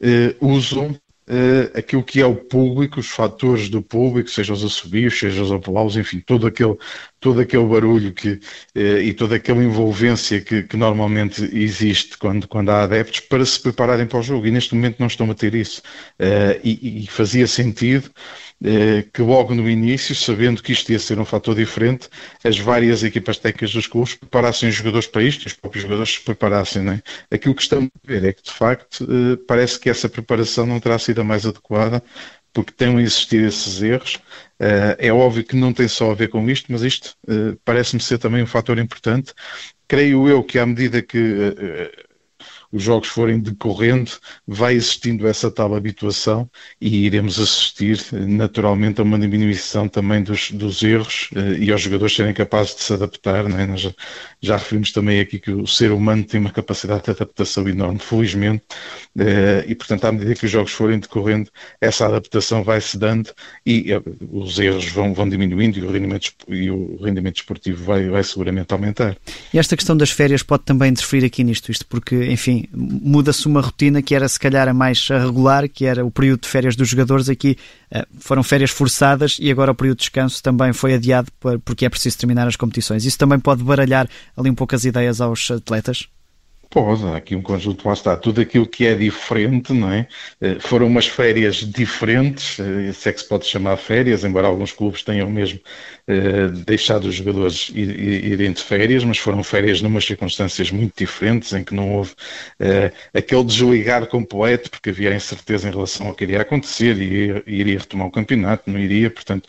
eh, 0.00 0.34
usam 0.40 0.98
uh, 1.28 1.78
aquilo 1.78 2.02
que 2.02 2.20
é 2.20 2.26
o 2.26 2.34
público, 2.34 3.00
os 3.00 3.08
fatores 3.08 3.68
do 3.68 3.82
público, 3.82 4.30
seja 4.30 4.52
os 4.52 4.64
assobios, 4.64 5.18
seja 5.18 5.42
os 5.42 5.52
aplausos, 5.52 5.96
enfim, 5.96 6.20
todo 6.20 6.46
aquele, 6.46 6.76
todo 7.20 7.40
aquele 7.40 7.64
barulho 7.64 8.12
que, 8.12 8.32
uh, 8.76 8.98
e 9.02 9.12
toda 9.12 9.36
aquela 9.36 9.62
envolvência 9.62 10.40
que, 10.40 10.62
que, 10.62 10.76
normalmente 10.76 11.42
existe 11.52 12.16
quando, 12.18 12.46
quando 12.48 12.70
há 12.70 12.82
adeptos 12.82 13.20
para 13.20 13.44
se 13.44 13.60
prepararem 13.60 14.06
para 14.06 14.18
o 14.18 14.22
jogo. 14.22 14.46
E 14.46 14.50
neste 14.50 14.74
momento 14.74 14.96
não 14.98 15.06
estão 15.06 15.30
a 15.30 15.34
ter 15.34 15.54
isso. 15.54 15.82
Uh, 16.20 16.60
e, 16.62 17.04
e 17.04 17.06
fazia 17.08 17.46
sentido 17.46 18.10
que 19.12 19.20
logo 19.22 19.54
no 19.54 19.68
início, 19.68 20.14
sabendo 20.14 20.62
que 20.62 20.72
isto 20.72 20.90
ia 20.90 20.98
ser 20.98 21.18
um 21.18 21.24
fator 21.24 21.54
diferente, 21.54 22.08
as 22.42 22.58
várias 22.58 23.02
equipas 23.02 23.38
técnicas 23.38 23.72
dos 23.72 23.86
clubes 23.86 24.14
preparassem 24.14 24.68
os 24.68 24.74
jogadores 24.74 25.06
para 25.06 25.22
isto 25.22 25.44
e 25.44 25.46
os 25.48 25.52
próprios 25.52 25.82
jogadores 25.82 26.14
se 26.14 26.20
preparassem. 26.20 26.82
Não 26.82 26.92
é? 26.94 27.02
Aquilo 27.30 27.54
que 27.54 27.62
estamos 27.62 27.90
a 28.04 28.08
ver 28.08 28.24
é 28.24 28.32
que, 28.32 28.42
de 28.42 28.50
facto, 28.52 29.04
eh, 29.04 29.38
parece 29.46 29.78
que 29.78 29.90
essa 29.90 30.08
preparação 30.08 30.66
não 30.66 30.80
terá 30.80 30.98
sido 30.98 31.20
a 31.20 31.24
mais 31.24 31.44
adequada 31.46 32.02
porque 32.52 32.72
têm 32.72 32.96
a 32.96 33.02
existir 33.02 33.44
esses 33.46 33.82
erros. 33.82 34.18
Eh, 34.58 34.96
é 35.00 35.12
óbvio 35.12 35.44
que 35.44 35.54
não 35.56 35.72
tem 35.72 35.86
só 35.86 36.10
a 36.10 36.14
ver 36.14 36.28
com 36.28 36.48
isto, 36.48 36.72
mas 36.72 36.82
isto 36.82 37.14
parece-me 37.64 38.00
ser 38.02 38.18
também 38.18 38.42
um 38.42 38.46
fator 38.46 38.78
importante. 38.78 39.34
Creio 39.86 40.28
eu 40.28 40.42
que, 40.42 40.58
à 40.58 40.66
medida 40.66 41.02
que 41.02 41.18
os 42.76 42.82
jogos 42.82 43.08
forem 43.08 43.40
decorrendo, 43.40 44.10
vai 44.46 44.74
existindo 44.74 45.26
essa 45.26 45.50
tal 45.50 45.74
habituação 45.74 46.48
e 46.80 47.06
iremos 47.06 47.40
assistir 47.40 47.98
naturalmente 48.12 49.00
a 49.00 49.04
uma 49.04 49.18
diminuição 49.18 49.88
também 49.88 50.22
dos, 50.22 50.50
dos 50.50 50.82
erros 50.82 51.30
eh, 51.34 51.58
e 51.58 51.72
aos 51.72 51.80
jogadores 51.80 52.14
serem 52.14 52.34
capazes 52.34 52.76
de 52.76 52.82
se 52.82 52.92
adaptar. 52.92 53.46
É? 53.46 53.66
Nós 53.66 53.80
já, 53.80 53.94
já, 54.40 54.56
referimos 54.56 54.92
também 54.92 55.20
aqui 55.20 55.38
que 55.38 55.50
o 55.50 55.66
ser 55.66 55.90
humano 55.90 56.22
tem 56.22 56.38
uma 56.38 56.50
capacidade 56.50 57.04
de 57.04 57.10
adaptação 57.10 57.66
enorme, 57.66 57.98
felizmente, 57.98 58.62
eh, 59.18 59.64
e 59.66 59.74
portanto, 59.74 60.04
à 60.04 60.12
medida 60.12 60.34
que 60.34 60.44
os 60.44 60.50
jogos 60.50 60.72
forem 60.72 60.98
decorrendo, 60.98 61.50
essa 61.80 62.06
adaptação 62.06 62.62
vai 62.62 62.80
se 62.80 62.98
dando 62.98 63.30
e 63.64 63.90
eh, 63.90 64.02
os 64.30 64.58
erros 64.58 64.86
vão, 64.88 65.14
vão 65.14 65.28
diminuindo 65.28 65.78
e 65.78 65.82
o 65.82 65.90
rendimento, 65.90 66.32
e 66.48 66.70
o 66.70 66.96
rendimento 67.02 67.36
esportivo 67.36 67.82
vai, 67.84 68.08
vai 68.08 68.22
seguramente 68.22 68.72
aumentar. 68.72 69.16
E 69.52 69.58
esta 69.58 69.76
questão 69.76 69.96
das 69.96 70.10
férias 70.10 70.42
pode 70.42 70.64
também 70.64 70.90
interferir 70.90 71.24
aqui 71.24 71.42
nisto, 71.42 71.72
isto 71.72 71.86
porque, 71.86 72.26
enfim, 72.26 72.65
muda-se 72.72 73.46
uma 73.46 73.60
rotina 73.60 74.02
que 74.02 74.14
era 74.14 74.28
se 74.28 74.38
calhar 74.38 74.68
a 74.68 74.74
mais 74.74 75.08
regular, 75.08 75.68
que 75.68 75.84
era 75.84 76.04
o 76.04 76.10
período 76.10 76.42
de 76.42 76.48
férias 76.48 76.76
dos 76.76 76.88
jogadores. 76.88 77.28
Aqui 77.28 77.56
eh, 77.90 78.06
foram 78.18 78.42
férias 78.42 78.70
forçadas 78.70 79.36
e 79.40 79.50
agora 79.50 79.72
o 79.72 79.74
período 79.74 79.98
de 79.98 80.04
descanso 80.04 80.42
também 80.42 80.72
foi 80.72 80.94
adiado 80.94 81.30
porque 81.64 81.86
é 81.86 81.88
preciso 81.88 82.18
terminar 82.18 82.46
as 82.46 82.56
competições. 82.56 83.04
Isso 83.04 83.18
também 83.18 83.38
pode 83.38 83.62
baralhar 83.62 84.08
ali 84.36 84.50
um 84.50 84.54
pouco 84.54 84.74
as 84.74 84.84
ideias 84.84 85.20
aos 85.20 85.50
atletas? 85.50 86.08
Pode, 86.68 87.06
aqui 87.06 87.36
um 87.36 87.42
conjunto, 87.42 87.86
lá 87.86 87.94
está, 87.94 88.16
tudo 88.16 88.40
aquilo 88.40 88.66
que 88.66 88.86
é 88.86 88.94
diferente, 88.94 89.72
não 89.72 89.90
é? 89.90 90.08
Eh, 90.40 90.56
foram 90.60 90.86
umas 90.86 91.06
férias 91.06 91.56
diferentes, 91.56 92.58
eh, 92.58 92.92
se 92.92 93.08
é 93.08 93.12
que 93.12 93.20
se 93.20 93.28
pode 93.28 93.46
chamar 93.46 93.76
férias, 93.76 94.24
embora 94.24 94.48
alguns 94.48 94.72
clubes 94.72 95.02
tenham 95.02 95.30
mesmo 95.30 95.60
eh, 96.08 96.48
deixado 96.64 97.06
os 97.06 97.14
jogadores 97.14 97.70
irem 97.74 98.52
de 98.52 98.62
férias, 98.62 99.04
mas 99.04 99.18
foram 99.18 99.42
férias 99.42 99.80
numas 99.80 100.04
circunstâncias 100.04 100.70
muito 100.70 100.94
diferentes, 100.96 101.52
em 101.52 101.64
que 101.64 101.74
não 101.74 101.92
houve 101.94 102.14
aquele 103.14 103.44
desligar 103.44 104.06
completo, 104.06 104.70
porque 104.70 104.90
havia 104.90 105.14
incerteza 105.14 105.68
em 105.68 105.72
relação 105.72 106.08
ao 106.08 106.14
que 106.14 106.24
iria 106.24 106.40
acontecer, 106.40 106.96
e 107.00 107.42
iria 107.46 107.78
retomar 107.78 108.06
o 108.06 108.10
campeonato, 108.10 108.70
não 108.70 108.78
iria, 108.78 109.10
portanto, 109.10 109.48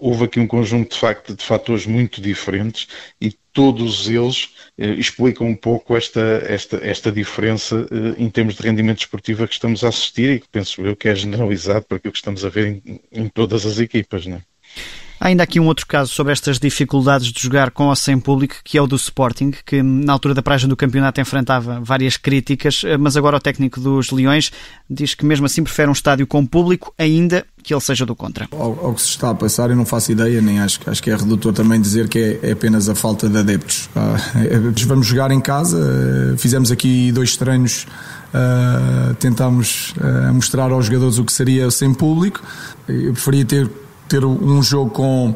houve 0.00 0.24
aqui 0.24 0.40
um 0.40 0.46
conjunto 0.46 0.92
de 0.92 0.98
facto 0.98 1.34
de 1.34 1.44
fatores 1.44 1.86
muito 1.86 2.20
diferentes 2.20 2.88
e 3.20 3.32
todos 3.52 4.08
eles 4.08 4.54
eh, 4.78 4.92
explicam 4.92 5.46
um 5.46 5.56
pouco 5.56 5.96
esta, 5.96 6.20
esta, 6.46 6.76
esta 6.82 7.12
diferença 7.12 7.86
eh, 7.90 8.22
em 8.22 8.30
termos 8.30 8.54
de 8.54 8.62
rendimento 8.62 9.00
esportivo 9.00 9.44
a 9.44 9.48
que 9.48 9.54
estamos 9.54 9.82
a 9.84 9.88
assistir 9.88 10.30
e 10.30 10.40
que 10.40 10.48
penso 10.48 10.80
eu 10.82 10.96
que 10.96 11.08
é 11.08 11.14
generalizado 11.14 11.84
por 11.84 11.96
aquilo 11.96 12.12
que 12.12 12.18
estamos 12.18 12.44
a 12.44 12.48
ver 12.48 12.66
em, 12.84 13.00
em 13.10 13.28
todas 13.28 13.66
as 13.66 13.78
equipas. 13.78 14.26
Não 14.26 14.36
é? 14.36 14.42
Há 15.20 15.26
ainda 15.26 15.42
aqui 15.42 15.60
um 15.60 15.66
outro 15.66 15.86
caso 15.86 16.10
sobre 16.10 16.32
estas 16.32 16.58
dificuldades 16.58 17.30
de 17.30 17.42
jogar 17.42 17.70
com 17.70 17.88
ou 17.88 17.94
sem 17.94 18.18
público, 18.18 18.56
que 18.64 18.78
é 18.78 18.82
o 18.82 18.86
do 18.86 18.96
Sporting, 18.96 19.52
que 19.66 19.82
na 19.82 20.14
altura 20.14 20.32
da 20.32 20.42
paragem 20.42 20.66
do 20.66 20.74
campeonato 20.74 21.20
enfrentava 21.20 21.78
várias 21.78 22.16
críticas, 22.16 22.80
mas 22.98 23.18
agora 23.18 23.36
o 23.36 23.40
técnico 23.40 23.78
dos 23.78 24.10
Leões 24.10 24.50
diz 24.88 25.14
que 25.14 25.26
mesmo 25.26 25.44
assim 25.44 25.62
prefere 25.62 25.90
um 25.90 25.92
estádio 25.92 26.26
com 26.26 26.46
público, 26.46 26.94
ainda 26.96 27.44
que 27.62 27.74
ele 27.74 27.82
seja 27.82 28.06
do 28.06 28.16
contra. 28.16 28.48
Ao, 28.50 28.86
ao 28.86 28.94
que 28.94 29.02
se 29.02 29.08
está 29.08 29.28
a 29.28 29.34
passar, 29.34 29.68
eu 29.68 29.76
não 29.76 29.84
faço 29.84 30.10
ideia, 30.10 30.40
nem 30.40 30.58
acho, 30.58 30.80
acho 30.86 31.02
que 31.02 31.10
é 31.10 31.16
redutor 31.16 31.52
também 31.52 31.78
dizer 31.78 32.08
que 32.08 32.18
é, 32.42 32.48
é 32.48 32.52
apenas 32.52 32.88
a 32.88 32.94
falta 32.94 33.28
de 33.28 33.36
adeptos. 33.36 33.90
Ah, 33.94 34.16
é, 34.40 34.58
vamos 34.86 35.06
jogar 35.06 35.30
em 35.30 35.40
casa, 35.40 36.34
fizemos 36.38 36.72
aqui 36.72 37.12
dois 37.12 37.36
treinos 37.36 37.86
Uh, 38.30 39.12
tentámos 39.14 39.92
uh, 39.96 40.32
mostrar 40.32 40.70
aos 40.70 40.86
jogadores 40.86 41.18
o 41.18 41.24
que 41.24 41.32
seria 41.32 41.68
sem 41.68 41.92
público. 41.92 42.40
Eu 42.86 43.12
preferia 43.12 43.44
ter 43.44 43.68
ter 44.10 44.24
um 44.24 44.62
jogo 44.62 44.90
com, 44.90 45.34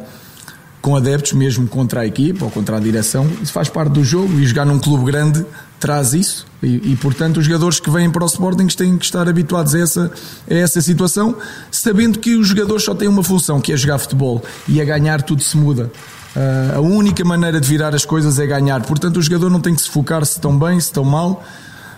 com 0.81 0.95
adeptos, 0.95 1.33
mesmo 1.33 1.67
contra 1.67 2.01
a 2.01 2.05
equipa 2.05 2.45
ou 2.45 2.51
contra 2.51 2.77
a 2.77 2.79
direção. 2.79 3.27
Isso 3.41 3.51
faz 3.51 3.69
parte 3.69 3.93
do 3.93 4.03
jogo 4.03 4.39
e 4.39 4.45
jogar 4.45 4.65
num 4.65 4.77
clube 4.77 5.05
grande 5.05 5.45
traz 5.79 6.13
isso. 6.13 6.45
E, 6.63 6.93
e, 6.93 6.95
portanto, 6.95 7.37
os 7.37 7.45
jogadores 7.45 7.79
que 7.79 7.89
vêm 7.89 8.09
para 8.09 8.23
o 8.23 8.27
Sporting 8.27 8.67
têm 8.67 8.97
que 8.97 9.05
estar 9.05 9.27
habituados 9.27 9.75
a 9.75 9.79
essa, 9.79 10.11
a 10.49 10.53
essa 10.53 10.81
situação, 10.81 11.35
sabendo 11.69 12.19
que 12.19 12.35
os 12.35 12.47
jogadores 12.47 12.83
só 12.83 12.95
têm 12.95 13.07
uma 13.07 13.23
função, 13.23 13.61
que 13.61 13.71
é 13.71 13.77
jogar 13.77 13.99
futebol. 13.99 14.43
E 14.67 14.81
a 14.81 14.85
ganhar 14.85 15.21
tudo 15.21 15.43
se 15.43 15.55
muda. 15.57 15.91
Uh, 16.35 16.77
a 16.77 16.79
única 16.81 17.23
maneira 17.23 17.61
de 17.61 17.67
virar 17.67 17.95
as 17.95 18.03
coisas 18.03 18.39
é 18.39 18.45
ganhar. 18.45 18.81
Portanto, 18.83 19.17
o 19.17 19.21
jogador 19.21 19.49
não 19.49 19.61
tem 19.61 19.73
que 19.73 19.81
se 19.81 19.89
focar 19.89 20.25
se 20.25 20.33
estão 20.33 20.57
bem, 20.57 20.79
se 20.79 20.87
estão 20.87 21.03
mal. 21.03 21.43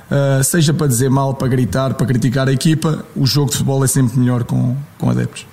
Uh, 0.10 0.44
seja 0.44 0.74
para 0.74 0.88
dizer 0.88 1.10
mal, 1.10 1.34
para 1.34 1.48
gritar, 1.48 1.94
para 1.94 2.06
criticar 2.06 2.48
a 2.48 2.52
equipa, 2.52 3.06
o 3.16 3.26
jogo 3.26 3.50
de 3.50 3.58
futebol 3.58 3.84
é 3.84 3.88
sempre 3.88 4.18
melhor 4.20 4.44
com, 4.44 4.76
com 4.98 5.10
adeptos. 5.10 5.46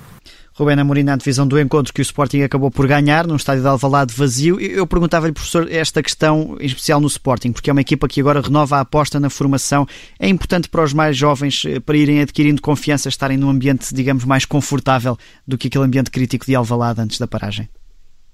Rubén 0.57 0.79
Amorim 0.79 1.03
na 1.03 1.17
divisão 1.17 1.45
do 1.45 1.59
encontro 1.59 1.93
que 1.93 1.99
o 1.99 2.01
Sporting 2.01 2.41
acabou 2.41 2.71
por 2.71 2.87
ganhar 2.87 3.27
num 3.27 3.35
estádio 3.35 3.61
de 3.61 3.67
Alvalade 3.67 4.13
vazio. 4.15 4.57
Eu 4.57 4.87
perguntava-lhe, 4.87 5.33
professor, 5.33 5.69
esta 5.69 6.01
questão 6.01 6.55
em 6.61 6.65
especial 6.65 7.01
no 7.01 7.07
Sporting, 7.07 7.51
porque 7.51 7.69
é 7.69 7.73
uma 7.73 7.81
equipa 7.81 8.07
que 8.07 8.21
agora 8.21 8.39
renova 8.39 8.77
a 8.77 8.79
aposta 8.79 9.19
na 9.19 9.29
formação. 9.29 9.85
É 10.17 10.29
importante 10.29 10.69
para 10.69 10.81
os 10.81 10.93
mais 10.93 11.17
jovens, 11.17 11.63
eh, 11.65 11.81
para 11.81 11.97
irem 11.97 12.21
adquirindo 12.21 12.61
confiança, 12.61 13.09
estarem 13.09 13.35
num 13.37 13.49
ambiente, 13.49 13.93
digamos, 13.93 14.23
mais 14.23 14.45
confortável 14.45 15.17
do 15.45 15.57
que 15.57 15.67
aquele 15.67 15.83
ambiente 15.83 16.09
crítico 16.09 16.45
de 16.45 16.55
Alvalade 16.55 17.01
antes 17.01 17.19
da 17.19 17.27
paragem? 17.27 17.67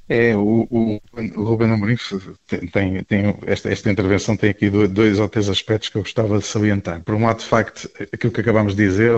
É, 0.10 0.36
o, 0.36 0.68
o, 0.70 1.02
Ruben 1.42 1.72
Amorim 1.72 1.96
tem, 2.74 3.02
tem, 3.04 3.38
esta, 3.46 3.72
esta 3.72 3.90
intervenção 3.90 4.36
tem 4.36 4.50
aqui 4.50 4.70
dois 4.70 5.20
ou 5.20 5.30
três 5.30 5.48
aspectos 5.48 5.88
que 5.88 5.98
eu 5.98 6.02
gostava 6.02 6.38
de 6.38 6.46
salientar. 6.46 7.02
Por 7.04 7.16
um 7.16 7.26
lado, 7.26 7.40
de 7.40 7.46
facto, 7.46 7.90
aquilo 8.12 8.34
que 8.34 8.42
acabamos 8.42 8.76
de 8.76 8.84
dizer 8.84 9.12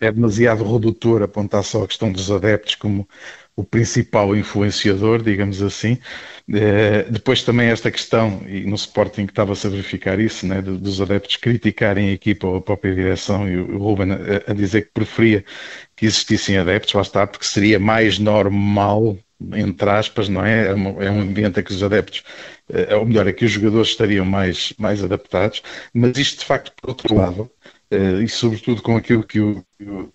é 0.00 0.10
demasiado 0.10 0.64
redutor 0.64 1.22
apontar 1.22 1.62
só 1.62 1.82
a 1.82 1.86
questão 1.86 2.10
dos 2.10 2.30
adeptos 2.30 2.74
como 2.74 3.06
o 3.54 3.64
principal 3.64 4.34
influenciador, 4.34 5.22
digamos 5.22 5.62
assim. 5.62 5.98
É, 6.52 7.02
depois 7.04 7.42
também 7.42 7.68
esta 7.68 7.90
questão, 7.90 8.42
e 8.46 8.64
no 8.64 8.74
Sporting 8.74 9.24
estava-se 9.24 9.66
a 9.66 9.70
verificar 9.70 10.18
isso, 10.18 10.46
né, 10.46 10.62
dos 10.62 11.00
adeptos 11.00 11.36
criticarem 11.36 12.08
a 12.08 12.12
equipa 12.12 12.46
ou 12.46 12.56
a 12.56 12.62
própria 12.62 12.94
direção, 12.94 13.48
e 13.48 13.56
o 13.58 13.78
Ruben 13.78 14.12
a, 14.12 14.50
a 14.50 14.54
dizer 14.54 14.86
que 14.86 14.92
preferia 14.92 15.44
que 15.94 16.06
existissem 16.06 16.56
adeptos, 16.56 16.94
lá 16.94 17.02
está, 17.02 17.26
porque 17.26 17.44
seria 17.44 17.78
mais 17.78 18.18
normal 18.18 19.18
entre 19.54 19.88
aspas, 19.90 20.28
não 20.28 20.44
é? 20.44 20.68
É, 20.68 20.70
é 20.70 21.10
um 21.10 21.20
ambiente 21.20 21.58
a 21.60 21.62
que 21.62 21.72
os 21.72 21.82
adeptos, 21.82 22.22
é, 22.68 22.94
ou 22.96 23.06
melhor, 23.06 23.26
é 23.26 23.32
que 23.32 23.44
os 23.44 23.50
jogadores 23.50 23.88
estariam 23.88 24.24
mais, 24.24 24.72
mais 24.78 25.02
adaptados, 25.02 25.62
mas 25.94 26.16
isto 26.18 26.40
de 26.40 26.44
facto, 26.44 26.72
por 26.80 26.90
outro 26.90 27.14
lado, 27.14 27.50
eh, 27.90 28.22
e 28.22 28.28
sobretudo 28.28 28.82
com 28.82 28.96
aquilo 28.96 29.24
que 29.24 29.40
o, 29.40 29.64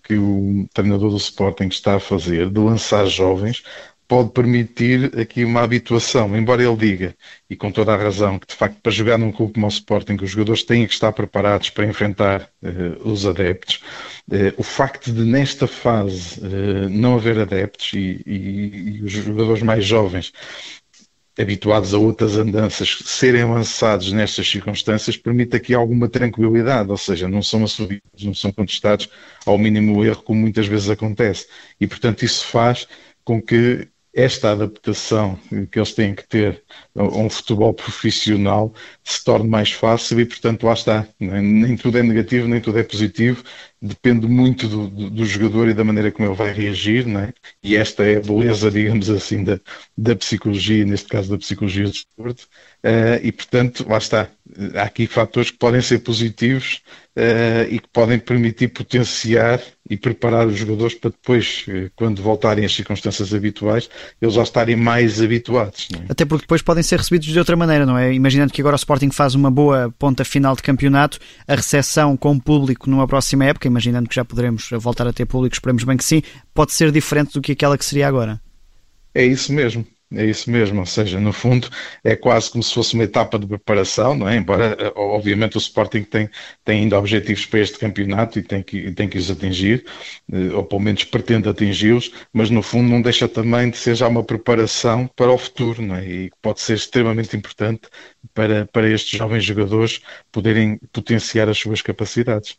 que 0.02 0.16
o 0.16 0.66
treinador 0.72 1.10
do 1.10 1.16
Sporting 1.16 1.66
está 1.68 1.96
a 1.96 2.00
fazer, 2.00 2.50
de 2.50 2.58
lançar 2.60 3.06
jovens, 3.06 3.62
pode 4.08 4.30
permitir 4.30 5.18
aqui 5.18 5.44
uma 5.44 5.62
habituação, 5.62 6.36
embora 6.36 6.62
ele 6.62 6.76
diga, 6.76 7.16
e 7.50 7.56
com 7.56 7.72
toda 7.72 7.92
a 7.92 7.96
razão, 7.96 8.38
que 8.38 8.46
de 8.46 8.54
facto 8.54 8.80
para 8.80 8.92
jogar 8.92 9.18
num 9.18 9.32
clube 9.32 9.54
como 9.54 9.66
o 9.66 9.68
Sporting 9.68 10.16
os 10.22 10.30
jogadores 10.30 10.62
têm 10.62 10.86
que 10.86 10.92
estar 10.92 11.12
preparados 11.12 11.70
para 11.70 11.86
enfrentar 11.86 12.48
uh, 12.62 13.08
os 13.08 13.26
adeptos, 13.26 13.82
uh, 14.30 14.54
o 14.56 14.62
facto 14.62 15.12
de 15.12 15.22
nesta 15.22 15.66
fase 15.66 16.40
uh, 16.40 16.88
não 16.88 17.16
haver 17.16 17.38
adeptos 17.38 17.92
e, 17.94 18.22
e, 18.24 18.98
e, 18.98 19.02
os 19.02 19.12
jogadores 19.12 19.62
mais 19.62 19.84
jovens 19.84 20.32
habituados 21.38 21.92
a 21.92 21.98
outras 21.98 22.36
andanças 22.36 23.02
serem 23.04 23.44
lançados 23.44 24.10
nestas 24.10 24.48
circunstâncias 24.48 25.16
permite 25.16 25.54
aqui 25.54 25.74
alguma 25.74 26.08
tranquilidade, 26.08 26.90
ou 26.90 26.96
seja, 26.96 27.28
não 27.28 27.42
são 27.42 27.62
assumidos, 27.64 28.24
não 28.24 28.34
são 28.34 28.50
contestados 28.50 29.08
ao 29.44 29.58
mínimo 29.58 30.02
erro 30.04 30.22
como 30.22 30.40
muitas 30.40 30.66
vezes 30.66 30.88
acontece. 30.88 31.46
E 31.78 31.86
portanto 31.86 32.24
isso 32.24 32.46
faz 32.46 32.88
com 33.22 33.42
que 33.42 33.88
esta 34.16 34.52
adaptação 34.52 35.38
que 35.70 35.78
eles 35.78 35.92
têm 35.92 36.14
que 36.14 36.26
ter 36.26 36.64
a 36.96 37.02
um 37.02 37.28
futebol 37.28 37.74
profissional 37.74 38.72
se 39.04 39.22
torne 39.22 39.46
mais 39.46 39.70
fácil 39.72 40.18
e, 40.18 40.24
portanto, 40.24 40.64
lá 40.64 40.72
está. 40.72 41.06
Nem 41.20 41.76
tudo 41.76 41.98
é 41.98 42.02
negativo, 42.02 42.48
nem 42.48 42.58
tudo 42.58 42.78
é 42.78 42.82
positivo. 42.82 43.44
Depende 43.80 44.26
muito 44.26 44.66
do, 44.68 44.88
do, 44.88 45.10
do 45.10 45.24
jogador 45.26 45.68
e 45.68 45.74
da 45.74 45.84
maneira 45.84 46.10
como 46.10 46.26
ele 46.26 46.34
vai 46.34 46.50
reagir, 46.50 47.06
é? 47.18 47.34
E 47.62 47.76
esta 47.76 48.04
é 48.04 48.16
a 48.16 48.20
beleza, 48.20 48.70
digamos 48.70 49.10
assim, 49.10 49.44
da, 49.44 49.60
da 49.96 50.16
psicologia, 50.16 50.86
neste 50.86 51.08
caso 51.08 51.30
da 51.30 51.36
psicologia 51.36 51.84
do 51.84 51.90
desporto. 51.90 52.48
Uh, 52.82 53.20
e, 53.22 53.30
portanto, 53.30 53.86
lá 53.86 53.98
está. 53.98 54.30
Há 54.74 54.82
aqui 54.82 55.06
fatores 55.06 55.50
que 55.50 55.58
podem 55.58 55.80
ser 55.80 55.98
positivos 56.00 56.82
uh, 57.16 57.70
e 57.70 57.78
que 57.78 57.88
podem 57.92 58.18
permitir 58.18 58.68
potenciar 58.68 59.60
e 59.88 59.96
preparar 59.96 60.46
os 60.46 60.58
jogadores 60.58 60.94
para 60.94 61.10
depois, 61.10 61.64
uh, 61.68 61.90
quando 61.94 62.22
voltarem 62.22 62.64
às 62.64 62.74
circunstâncias 62.74 63.34
habituais, 63.34 63.88
eles 64.20 64.34
já 64.34 64.42
estarem 64.42 64.76
mais 64.76 65.20
habituados. 65.20 65.88
É? 65.94 66.12
Até 66.12 66.24
porque 66.24 66.44
depois 66.44 66.62
podem 66.62 66.82
ser 66.82 66.98
recebidos 66.98 67.26
de 67.26 67.38
outra 67.38 67.56
maneira, 67.56 67.84
não 67.84 67.98
é? 67.98 68.12
Imaginando 68.12 68.52
que 68.52 68.60
agora 68.60 68.74
o 68.74 68.76
Sporting 68.76 69.10
faz 69.10 69.34
uma 69.34 69.50
boa 69.50 69.92
ponta 69.98 70.24
final 70.24 70.54
de 70.56 70.62
campeonato, 70.62 71.18
a 71.46 71.54
recepção 71.54 72.16
com 72.16 72.32
o 72.32 72.40
público 72.40 72.88
numa 72.88 73.06
próxima 73.06 73.44
época, 73.44 73.68
imaginando 73.68 74.08
que 74.08 74.14
já 74.14 74.24
poderemos 74.24 74.68
voltar 74.72 75.06
a 75.06 75.12
ter 75.12 75.26
público, 75.26 75.54
esperemos 75.54 75.84
bem 75.84 75.96
que 75.96 76.04
sim, 76.04 76.22
pode 76.54 76.72
ser 76.72 76.90
diferente 76.90 77.34
do 77.34 77.40
que 77.40 77.52
aquela 77.52 77.76
que 77.76 77.84
seria 77.84 78.08
agora. 78.08 78.40
É 79.14 79.24
isso 79.24 79.52
mesmo. 79.52 79.86
É 80.14 80.24
isso 80.24 80.48
mesmo, 80.48 80.78
ou 80.78 80.86
seja, 80.86 81.18
no 81.18 81.32
fundo 81.32 81.68
é 82.04 82.14
quase 82.14 82.48
como 82.50 82.62
se 82.62 82.72
fosse 82.72 82.94
uma 82.94 83.02
etapa 83.02 83.36
de 83.40 83.46
preparação, 83.46 84.14
não 84.14 84.28
é? 84.28 84.36
Embora, 84.36 84.76
eh, 84.78 84.92
obviamente, 84.94 85.56
o 85.56 85.58
Sporting 85.58 86.04
tem, 86.04 86.30
tem 86.64 86.82
ainda 86.82 86.96
objetivos 86.96 87.44
para 87.44 87.58
este 87.58 87.76
campeonato 87.76 88.38
e 88.38 88.42
tem 88.42 88.62
que, 88.62 88.92
tem 88.92 89.08
que 89.08 89.18
os 89.18 89.28
atingir, 89.32 89.84
eh, 90.32 90.52
ou 90.54 90.62
pelo 90.62 90.80
menos 90.80 91.02
pretende 91.02 91.48
atingi-los, 91.48 92.12
mas 92.32 92.50
no 92.50 92.62
fundo 92.62 92.88
não 92.88 93.02
deixa 93.02 93.26
também 93.26 93.68
de 93.68 93.78
ser 93.78 93.96
já 93.96 94.06
uma 94.06 94.22
preparação 94.22 95.10
para 95.16 95.32
o 95.32 95.38
futuro, 95.38 95.82
não 95.82 95.96
é? 95.96 96.06
E 96.06 96.30
pode 96.40 96.60
ser 96.60 96.74
extremamente 96.74 97.36
importante 97.36 97.88
para, 98.32 98.64
para 98.66 98.88
estes 98.88 99.18
jovens 99.18 99.44
jogadores 99.44 100.00
poderem 100.30 100.78
potenciar 100.92 101.48
as 101.48 101.58
suas 101.58 101.82
capacidades. 101.82 102.56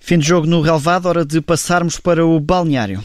Fim 0.00 0.18
de 0.18 0.26
jogo 0.26 0.48
no 0.48 0.60
relevado, 0.60 1.06
hora 1.06 1.24
de 1.24 1.40
passarmos 1.40 1.98
para 2.00 2.26
o 2.26 2.40
balneário. 2.40 3.00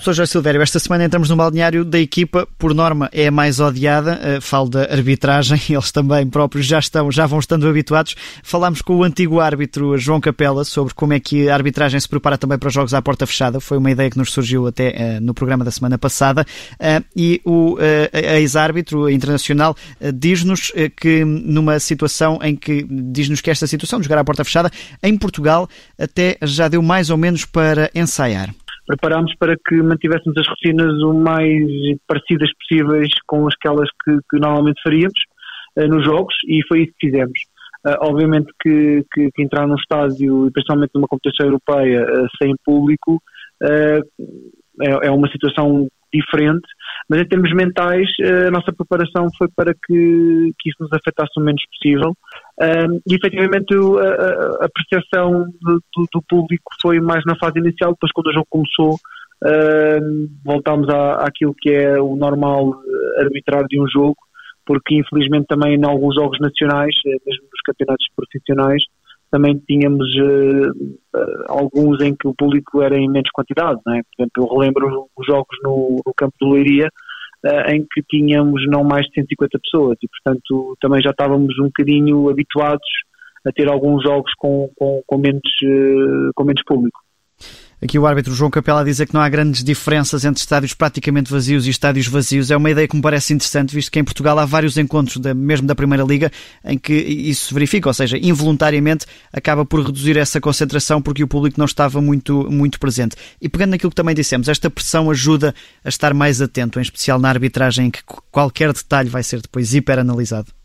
Professor 0.00 0.14
Jorge 0.14 0.32
Silvério, 0.32 0.62
esta 0.62 0.78
semana 0.78 1.04
entramos 1.04 1.28
no 1.28 1.36
balneário 1.36 1.84
da 1.84 2.00
equipa, 2.00 2.48
por 2.56 2.72
norma 2.72 3.10
é 3.12 3.26
a 3.26 3.30
mais 3.30 3.60
odiada, 3.60 4.18
uh, 4.38 4.40
falo 4.40 4.70
da 4.70 4.84
arbitragem, 4.84 5.60
eles 5.68 5.92
também 5.92 6.26
próprios 6.26 6.64
já 6.64 6.78
estão, 6.78 7.12
já 7.12 7.26
vão 7.26 7.38
estando 7.38 7.68
habituados. 7.68 8.16
Falámos 8.42 8.80
com 8.80 8.96
o 8.96 9.04
antigo 9.04 9.40
árbitro 9.40 9.98
João 9.98 10.18
Capela 10.18 10.64
sobre 10.64 10.94
como 10.94 11.12
é 11.12 11.20
que 11.20 11.50
a 11.50 11.54
arbitragem 11.54 12.00
se 12.00 12.08
prepara 12.08 12.38
também 12.38 12.58
para 12.58 12.70
jogos 12.70 12.94
à 12.94 13.02
porta 13.02 13.26
fechada, 13.26 13.60
foi 13.60 13.76
uma 13.76 13.90
ideia 13.90 14.08
que 14.08 14.16
nos 14.16 14.32
surgiu 14.32 14.66
até 14.66 14.88
uh, 14.88 15.20
no 15.20 15.34
programa 15.34 15.66
da 15.66 15.70
semana 15.70 15.98
passada, 15.98 16.46
uh, 16.46 17.04
e 17.14 17.42
o 17.44 17.76
ex-árbitro 18.10 19.10
internacional 19.10 19.76
diz-nos 20.14 20.72
que 20.96 21.26
numa 21.26 21.78
situação 21.78 22.38
em 22.42 22.56
que, 22.56 22.86
diz-nos 22.88 23.42
que 23.42 23.50
esta 23.50 23.66
situação 23.66 24.00
de 24.00 24.04
jogar 24.04 24.18
à 24.18 24.24
porta 24.24 24.44
fechada, 24.44 24.72
em 25.02 25.14
Portugal 25.18 25.68
até 25.98 26.38
já 26.40 26.68
deu 26.68 26.80
mais 26.80 27.10
ou 27.10 27.18
menos 27.18 27.44
para 27.44 27.90
ensaiar 27.94 28.54
preparámos 28.90 29.32
para 29.36 29.54
que 29.56 29.76
mantivéssemos 29.76 30.36
as 30.36 30.48
rotinas 30.48 31.00
o 31.02 31.14
mais 31.14 31.62
parecidas 32.08 32.50
possíveis 32.58 33.10
com 33.24 33.46
aquelas 33.46 33.88
que, 34.04 34.16
que 34.28 34.40
normalmente 34.40 34.82
faríamos 34.82 35.20
uh, 35.76 35.86
nos 35.86 36.04
jogos 36.04 36.34
e 36.48 36.60
foi 36.66 36.82
isso 36.82 36.92
que 36.98 37.06
fizemos. 37.06 37.38
Uh, 37.86 37.96
obviamente 38.00 38.52
que, 38.60 39.04
que, 39.12 39.30
que, 39.30 39.42
entrar 39.42 39.66
num 39.68 39.76
estádio, 39.76 40.48
e 40.48 40.50
principalmente 40.50 40.90
numa 40.94 41.06
competição 41.06 41.46
europeia, 41.46 42.04
uh, 42.04 42.26
sem 42.42 42.52
público, 42.64 43.22
é, 43.62 44.00
é, 44.80 45.10
uma 45.10 45.30
situação 45.30 45.86
diferente, 46.12 46.66
mas 47.08 47.20
em 47.20 47.24
termos 47.24 47.52
mentais, 47.54 48.08
a 48.46 48.50
nossa 48.50 48.72
preparação 48.72 49.28
foi 49.36 49.48
para 49.54 49.72
que, 49.74 50.52
que 50.58 50.70
isso 50.70 50.78
nos 50.80 50.92
afetasse 50.92 51.32
o 51.38 51.42
menos 51.42 51.62
possível. 51.72 52.14
Um, 52.60 53.00
e 53.06 53.14
efetivamente 53.14 53.74
a, 53.74 54.64
a, 54.64 54.68
percepção 54.68 55.46
do, 55.60 55.82
do, 56.12 56.22
público 56.28 56.70
foi 56.80 57.00
mais 57.00 57.24
na 57.24 57.36
fase 57.36 57.58
inicial, 57.58 57.92
depois 57.92 58.12
quando 58.12 58.26
o 58.26 58.32
jogo 58.32 58.46
começou, 58.50 58.96
um, 59.44 60.28
voltámos 60.44 60.88
à, 60.88 61.24
àquilo 61.26 61.54
que 61.58 61.70
é 61.70 62.00
o 62.00 62.16
normal 62.16 62.74
arbitrar 63.18 63.64
de 63.66 63.80
um 63.80 63.88
jogo, 63.88 64.16
porque 64.66 64.94
infelizmente 64.94 65.46
também 65.46 65.74
em 65.74 65.84
alguns 65.84 66.14
jogos 66.14 66.38
nacionais, 66.38 66.94
eh, 67.06 67.16
mesmo 67.26 67.44
nos 67.50 67.60
campeonatos 67.64 68.06
profissionais, 68.14 68.82
também 69.30 69.56
tínhamos 69.66 70.08
uh, 70.16 71.44
alguns 71.48 72.02
em 72.02 72.14
que 72.14 72.26
o 72.26 72.34
público 72.34 72.82
era 72.82 72.96
em 72.96 73.08
menos 73.08 73.30
quantidade. 73.32 73.80
É? 73.88 74.00
Por 74.02 74.22
exemplo, 74.22 74.30
eu 74.38 74.58
relembro 74.58 75.08
os 75.16 75.26
jogos 75.26 75.56
no, 75.62 76.00
no 76.04 76.12
campo 76.14 76.34
de 76.40 76.50
Leiria, 76.50 76.88
uh, 77.46 77.70
em 77.70 77.86
que 77.90 78.02
tínhamos 78.02 78.66
não 78.68 78.82
mais 78.82 79.06
de 79.06 79.14
150 79.14 79.58
pessoas 79.60 79.96
e, 80.02 80.08
portanto, 80.08 80.76
também 80.80 81.00
já 81.00 81.10
estávamos 81.10 81.58
um 81.58 81.66
bocadinho 81.66 82.28
habituados 82.28 82.88
a 83.46 83.52
ter 83.52 83.68
alguns 83.68 84.02
jogos 84.02 84.32
com, 84.36 84.68
com, 84.76 85.02
com 85.06 85.18
menos, 85.18 85.42
uh, 85.64 86.30
com 86.34 86.44
menos 86.44 86.62
público. 86.64 87.00
Aqui 87.82 87.98
o 87.98 88.06
árbitro 88.06 88.34
João 88.34 88.50
Capela 88.50 88.84
dizer 88.84 89.06
que 89.06 89.14
não 89.14 89.22
há 89.22 89.28
grandes 89.30 89.64
diferenças 89.64 90.22
entre 90.26 90.38
estádios 90.38 90.74
praticamente 90.74 91.32
vazios 91.32 91.66
e 91.66 91.70
estádios 91.70 92.06
vazios. 92.06 92.50
É 92.50 92.56
uma 92.56 92.70
ideia 92.70 92.86
que 92.86 92.94
me 92.94 93.00
parece 93.00 93.32
interessante, 93.32 93.74
visto 93.74 93.90
que 93.90 93.98
em 93.98 94.04
Portugal 94.04 94.38
há 94.38 94.44
vários 94.44 94.76
encontros, 94.76 95.16
da, 95.16 95.32
mesmo 95.32 95.66
da 95.66 95.74
Primeira 95.74 96.04
Liga, 96.04 96.30
em 96.62 96.76
que 96.76 96.92
isso 96.92 97.46
se 97.46 97.54
verifica, 97.54 97.88
ou 97.88 97.94
seja, 97.94 98.18
involuntariamente 98.18 99.06
acaba 99.32 99.64
por 99.64 99.82
reduzir 99.82 100.18
essa 100.18 100.38
concentração 100.42 101.00
porque 101.00 101.24
o 101.24 101.28
público 101.28 101.58
não 101.58 101.64
estava 101.64 102.02
muito, 102.02 102.50
muito 102.50 102.78
presente. 102.78 103.16
E 103.40 103.48
pegando 103.48 103.70
naquilo 103.70 103.90
que 103.90 103.96
também 103.96 104.14
dissemos, 104.14 104.48
esta 104.48 104.68
pressão 104.68 105.10
ajuda 105.10 105.54
a 105.82 105.88
estar 105.88 106.12
mais 106.12 106.42
atento, 106.42 106.78
em 106.78 106.82
especial 106.82 107.18
na 107.18 107.30
arbitragem, 107.30 107.86
em 107.86 107.90
que 107.90 108.00
qualquer 108.30 108.74
detalhe 108.74 109.08
vai 109.08 109.22
ser 109.22 109.40
depois 109.40 109.72
hiperanalisado. 109.72 110.59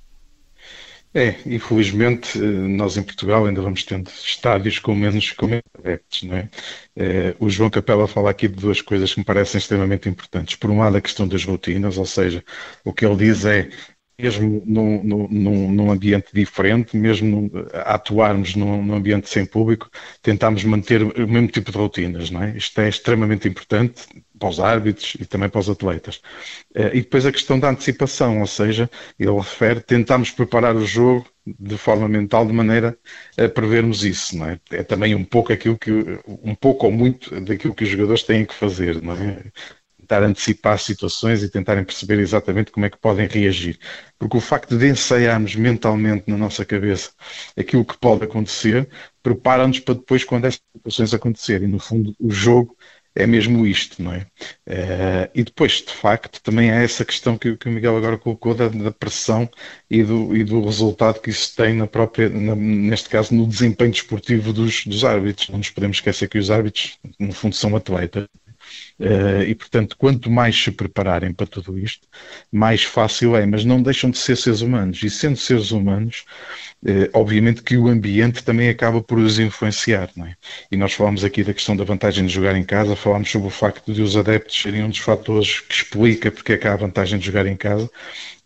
É, 1.17 1.29
infelizmente 1.45 2.37
nós 2.37 2.97
em 2.97 3.03
Portugal 3.03 3.45
ainda 3.45 3.61
vamos 3.61 3.85
tendo 3.85 4.09
estádios 4.09 4.79
com 4.79 4.93
menos, 4.93 5.31
com 5.31 5.47
menos 5.47 5.63
adeptos, 5.79 6.23
não 6.23 6.35
é? 6.35 6.49
é? 6.93 7.35
O 7.39 7.49
João 7.49 7.69
Capela 7.69 8.05
fala 8.05 8.29
aqui 8.31 8.49
de 8.49 8.55
duas 8.55 8.81
coisas 8.81 9.13
que 9.13 9.19
me 9.21 9.25
parecem 9.25 9.57
extremamente 9.57 10.09
importantes. 10.09 10.57
Por 10.57 10.69
um 10.69 10.79
lado, 10.79 10.97
a 10.97 11.01
questão 11.01 11.25
das 11.25 11.45
rotinas, 11.45 11.97
ou 11.97 12.05
seja, 12.05 12.43
o 12.83 12.91
que 12.91 13.05
ele 13.05 13.15
diz 13.15 13.45
é 13.45 13.69
mesmo 14.17 14.61
num, 14.65 15.03
num, 15.03 15.71
num, 15.71 15.91
ambiente 15.91 16.27
diferente, 16.33 16.95
mesmo 16.95 17.51
a 17.73 17.95
atuarmos 17.95 18.55
num, 18.55 18.81
num, 18.81 18.95
ambiente 18.95 19.29
sem 19.29 19.45
público, 19.45 19.89
tentarmos 20.21 20.63
manter 20.63 21.03
o 21.03 21.27
mesmo 21.27 21.47
tipo 21.49 21.71
de 21.71 21.77
rotinas, 21.77 22.29
não 22.29 22.43
é? 22.43 22.55
Isto 22.55 22.79
é 22.81 22.89
extremamente 22.89 23.47
importante 23.47 24.07
para 24.39 24.49
os 24.49 24.59
árbitros 24.59 25.15
e 25.19 25.25
também 25.25 25.49
para 25.49 25.59
os 25.59 25.69
atletas. 25.69 26.21
Eh, 26.73 26.97
e 26.97 27.01
depois 27.01 27.25
a 27.25 27.31
questão 27.31 27.59
da 27.59 27.69
antecipação, 27.69 28.39
ou 28.39 28.47
seja, 28.47 28.89
ele 29.19 29.35
refere, 29.35 29.81
tentarmos 29.81 30.31
preparar 30.31 30.75
o 30.75 30.85
jogo 30.85 31.25
de 31.45 31.77
forma 31.77 32.07
mental 32.07 32.45
de 32.45 32.53
maneira 32.53 32.97
a 33.37 33.47
prevermos 33.47 34.03
isso, 34.03 34.37
não 34.37 34.49
é? 34.49 34.59
É 34.71 34.83
também 34.83 35.13
um 35.13 35.23
pouco 35.23 35.53
aquilo 35.53 35.77
que, 35.77 35.91
um 36.27 36.55
pouco 36.55 36.85
ou 36.87 36.91
muito 36.91 37.39
daquilo 37.41 37.75
que 37.75 37.83
os 37.83 37.89
jogadores 37.89 38.23
têm 38.23 38.45
que 38.45 38.53
fazer, 38.53 39.01
não 39.01 39.13
é? 39.13 39.43
Tentar 40.05 40.23
antecipar 40.23 40.77
situações 40.79 41.41
e 41.41 41.49
tentarem 41.49 41.83
perceber 41.83 42.19
exatamente 42.19 42.71
como 42.71 42.85
é 42.85 42.89
que 42.89 42.97
podem 42.97 43.27
reagir. 43.27 43.79
Porque 44.19 44.37
o 44.37 44.41
facto 44.41 44.77
de 44.77 44.87
ensaiarmos 44.87 45.55
mentalmente 45.55 46.29
na 46.29 46.37
nossa 46.37 46.63
cabeça 46.63 47.11
aquilo 47.57 47.83
que 47.83 47.97
pode 47.97 48.23
acontecer, 48.23 48.87
prepara-nos 49.23 49.79
para 49.79 49.95
depois, 49.95 50.23
quando 50.23 50.45
estas 50.45 50.63
situações 50.75 51.13
acontecerem. 51.13 51.67
No 51.67 51.79
fundo, 51.79 52.15
o 52.19 52.29
jogo 52.29 52.77
é 53.15 53.25
mesmo 53.25 53.65
isto, 53.65 54.03
não 54.03 54.13
é? 54.13 54.27
Uh, 54.67 55.31
e 55.33 55.43
depois, 55.43 55.81
de 55.81 55.93
facto, 55.93 56.41
também 56.41 56.69
há 56.69 56.75
essa 56.75 57.05
questão 57.05 57.37
que, 57.37 57.55
que 57.55 57.69
o 57.69 57.71
Miguel 57.71 57.97
agora 57.97 58.17
colocou 58.17 58.53
da, 58.53 58.67
da, 58.67 58.91
pressão 58.91 59.49
e 59.89 60.03
do, 60.03 60.35
e 60.35 60.43
do 60.43 60.63
resultado 60.63 61.21
que 61.21 61.29
isso 61.29 61.55
tem 61.55 61.75
na 61.75 61.87
própria, 61.87 62.29
na, 62.29 62.55
neste 62.55 63.09
caso, 63.09 63.33
no 63.33 63.47
desempenho 63.47 63.91
desportivo 63.91 64.51
dos, 64.51 64.85
dos 64.85 65.05
árbitros. 65.05 65.49
Não 65.49 65.59
nos 65.59 65.69
podemos 65.69 65.97
esquecer 65.97 66.27
que 66.27 66.37
os 66.37 66.51
árbitros, 66.51 66.99
no 67.17 67.31
fundo, 67.31 67.55
são 67.55 67.75
atletas 67.75 68.27
e, 69.45 69.53
portanto, 69.53 69.97
quanto 69.97 70.31
mais 70.31 70.55
se 70.55 70.71
prepararem 70.71 71.33
para 71.33 71.45
tudo 71.45 71.77
isto, 71.77 72.07
mais 72.51 72.83
fácil 72.83 73.35
é. 73.35 73.45
Mas 73.45 73.65
não 73.65 73.81
deixam 73.81 74.09
de 74.09 74.17
ser 74.17 74.37
seres 74.37 74.61
humanos. 74.61 75.03
E 75.03 75.09
sendo 75.09 75.37
seres 75.37 75.71
humanos, 75.71 76.23
uh, 76.83 77.09
obviamente 77.13 77.61
que 77.61 77.77
o 77.77 77.87
ambiente 77.87 78.43
também 78.43 78.69
acaba 78.69 79.01
por 79.01 79.17
os 79.17 79.37
influenciar. 79.37 80.09
Não 80.15 80.25
é? 80.25 80.35
E 80.71 80.77
nós 80.77 80.93
falámos 80.93 81.23
aqui 81.23 81.43
da 81.43 81.53
questão 81.53 81.75
da 81.75 81.83
vantagem 81.83 82.25
de 82.25 82.33
jogar 82.33 82.55
em 82.55 82.63
casa, 82.63 82.95
falámos 82.95 83.29
sobre 83.29 83.47
o 83.47 83.51
facto 83.51 83.93
de 83.93 84.01
os 84.01 84.15
adeptos 84.15 84.61
serem 84.61 84.83
um 84.83 84.89
dos 84.89 84.99
fatores 84.99 85.59
que 85.59 85.73
explica 85.73 86.31
porque 86.31 86.53
é 86.53 86.57
que 86.57 86.67
há 86.67 86.73
a 86.73 86.77
vantagem 86.77 87.19
de 87.19 87.25
jogar 87.25 87.45
em 87.45 87.55
casa. 87.55 87.89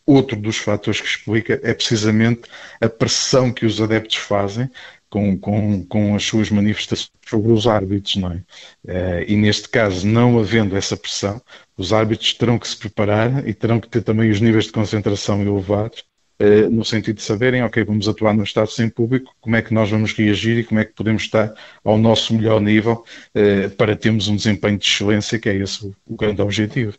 Outro 0.05 0.35
dos 0.35 0.57
fatores 0.57 0.99
que 0.99 1.07
explica 1.07 1.59
é 1.63 1.71
precisamente 1.71 2.41
a 2.81 2.89
pressão 2.89 3.51
que 3.53 3.65
os 3.65 3.79
adeptos 3.79 4.15
fazem 4.15 4.67
com, 5.09 5.37
com, 5.37 5.83
com 5.85 6.15
as 6.15 6.23
suas 6.23 6.49
manifestações 6.51 7.11
sobre 7.27 7.51
os 7.51 7.67
árbitros, 7.67 8.15
não 8.15 8.31
é? 8.31 8.43
Eh, 8.87 9.25
e 9.29 9.35
neste 9.35 9.69
caso, 9.69 10.07
não 10.07 10.39
havendo 10.39 10.75
essa 10.75 10.95
pressão, 10.97 11.41
os 11.77 11.93
árbitros 11.93 12.33
terão 12.33 12.59
que 12.59 12.67
se 12.67 12.77
preparar 12.77 13.47
e 13.47 13.53
terão 13.53 13.79
que 13.79 13.89
ter 13.89 14.01
também 14.03 14.29
os 14.29 14.41
níveis 14.41 14.65
de 14.65 14.71
concentração 14.71 15.41
elevados, 15.41 16.03
eh, 16.39 16.69
no 16.69 16.85
sentido 16.85 17.17
de 17.17 17.21
saberem, 17.23 17.63
ok, 17.63 17.83
vamos 17.83 18.07
atuar 18.07 18.33
no 18.33 18.43
Estado 18.43 18.69
sem 18.71 18.89
público, 18.89 19.35
como 19.41 19.55
é 19.55 19.61
que 19.61 19.73
nós 19.73 19.89
vamos 19.89 20.13
reagir 20.13 20.57
e 20.59 20.63
como 20.63 20.79
é 20.79 20.85
que 20.85 20.93
podemos 20.93 21.23
estar 21.23 21.53
ao 21.83 21.97
nosso 21.97 22.33
melhor 22.33 22.61
nível 22.61 23.03
eh, 23.35 23.67
para 23.69 23.95
termos 23.95 24.27
um 24.27 24.35
desempenho 24.35 24.77
de 24.77 24.85
excelência, 24.85 25.37
que 25.39 25.49
é 25.49 25.55
esse 25.55 25.85
o 26.05 26.15
grande 26.15 26.41
objetivo. 26.41 26.97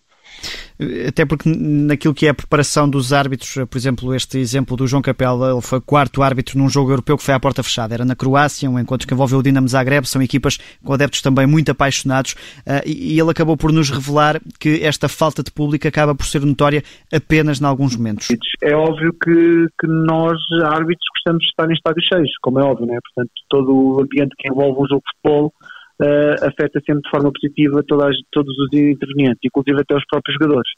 Até 1.06 1.26
porque 1.26 1.50
naquilo 1.54 2.14
que 2.14 2.26
é 2.26 2.30
a 2.30 2.34
preparação 2.34 2.88
dos 2.88 3.12
árbitros, 3.12 3.54
por 3.68 3.76
exemplo, 3.76 4.14
este 4.14 4.38
exemplo 4.38 4.76
do 4.76 4.86
João 4.86 5.02
Capela, 5.02 5.52
ele 5.52 5.60
foi 5.60 5.80
quarto 5.80 6.22
árbitro 6.22 6.58
num 6.58 6.70
jogo 6.70 6.90
europeu 6.90 7.18
que 7.18 7.22
foi 7.22 7.34
à 7.34 7.40
porta 7.40 7.62
fechada. 7.62 7.94
Era 7.94 8.04
na 8.04 8.16
Croácia, 8.16 8.70
um 8.70 8.78
encontro 8.78 9.06
que 9.06 9.12
envolveu 9.12 9.38
o 9.38 9.42
Dinamo 9.42 9.68
Zagreb. 9.68 10.06
São 10.06 10.22
equipas 10.22 10.58
com 10.82 10.92
adeptos 10.94 11.20
também 11.20 11.46
muito 11.46 11.70
apaixonados. 11.70 12.34
Ah, 12.66 12.82
e 12.86 13.18
ele 13.20 13.30
acabou 13.30 13.56
por 13.56 13.72
nos 13.72 13.90
revelar 13.90 14.40
que 14.58 14.82
esta 14.82 15.08
falta 15.08 15.42
de 15.42 15.50
público 15.50 15.86
acaba 15.86 16.14
por 16.14 16.24
ser 16.24 16.40
notória 16.40 16.82
apenas 17.12 17.60
em 17.60 17.64
alguns 17.64 17.94
momentos. 17.94 18.28
É 18.62 18.74
óbvio 18.74 19.12
que, 19.22 19.66
que 19.78 19.86
nós, 19.86 20.38
árbitros, 20.64 21.06
gostamos 21.14 21.42
de 21.42 21.48
estar 21.48 21.68
em 21.68 21.74
estádios 21.74 22.06
cheios, 22.06 22.30
como 22.40 22.58
é 22.58 22.64
óbvio, 22.64 22.86
né? 22.86 22.98
Portanto, 23.04 23.32
todo 23.50 23.74
o 23.74 24.02
ambiente 24.02 24.34
que 24.38 24.48
envolve 24.48 24.80
um 24.80 24.86
jogo 24.86 25.02
de 25.02 25.10
futebol 25.16 25.52
uh, 26.00 26.46
afeta 26.46 26.80
sempre 26.84 27.02
de 27.02 27.10
forma 27.10 27.30
positiva 27.32 27.82
todas, 27.86 28.16
todos 28.32 28.56
os 28.58 28.72
intervenientes, 28.72 29.40
inclusive 29.44 29.80
até 29.80 29.94
os 29.94 30.04
próprios 30.06 30.36
jogadores. 30.40 30.70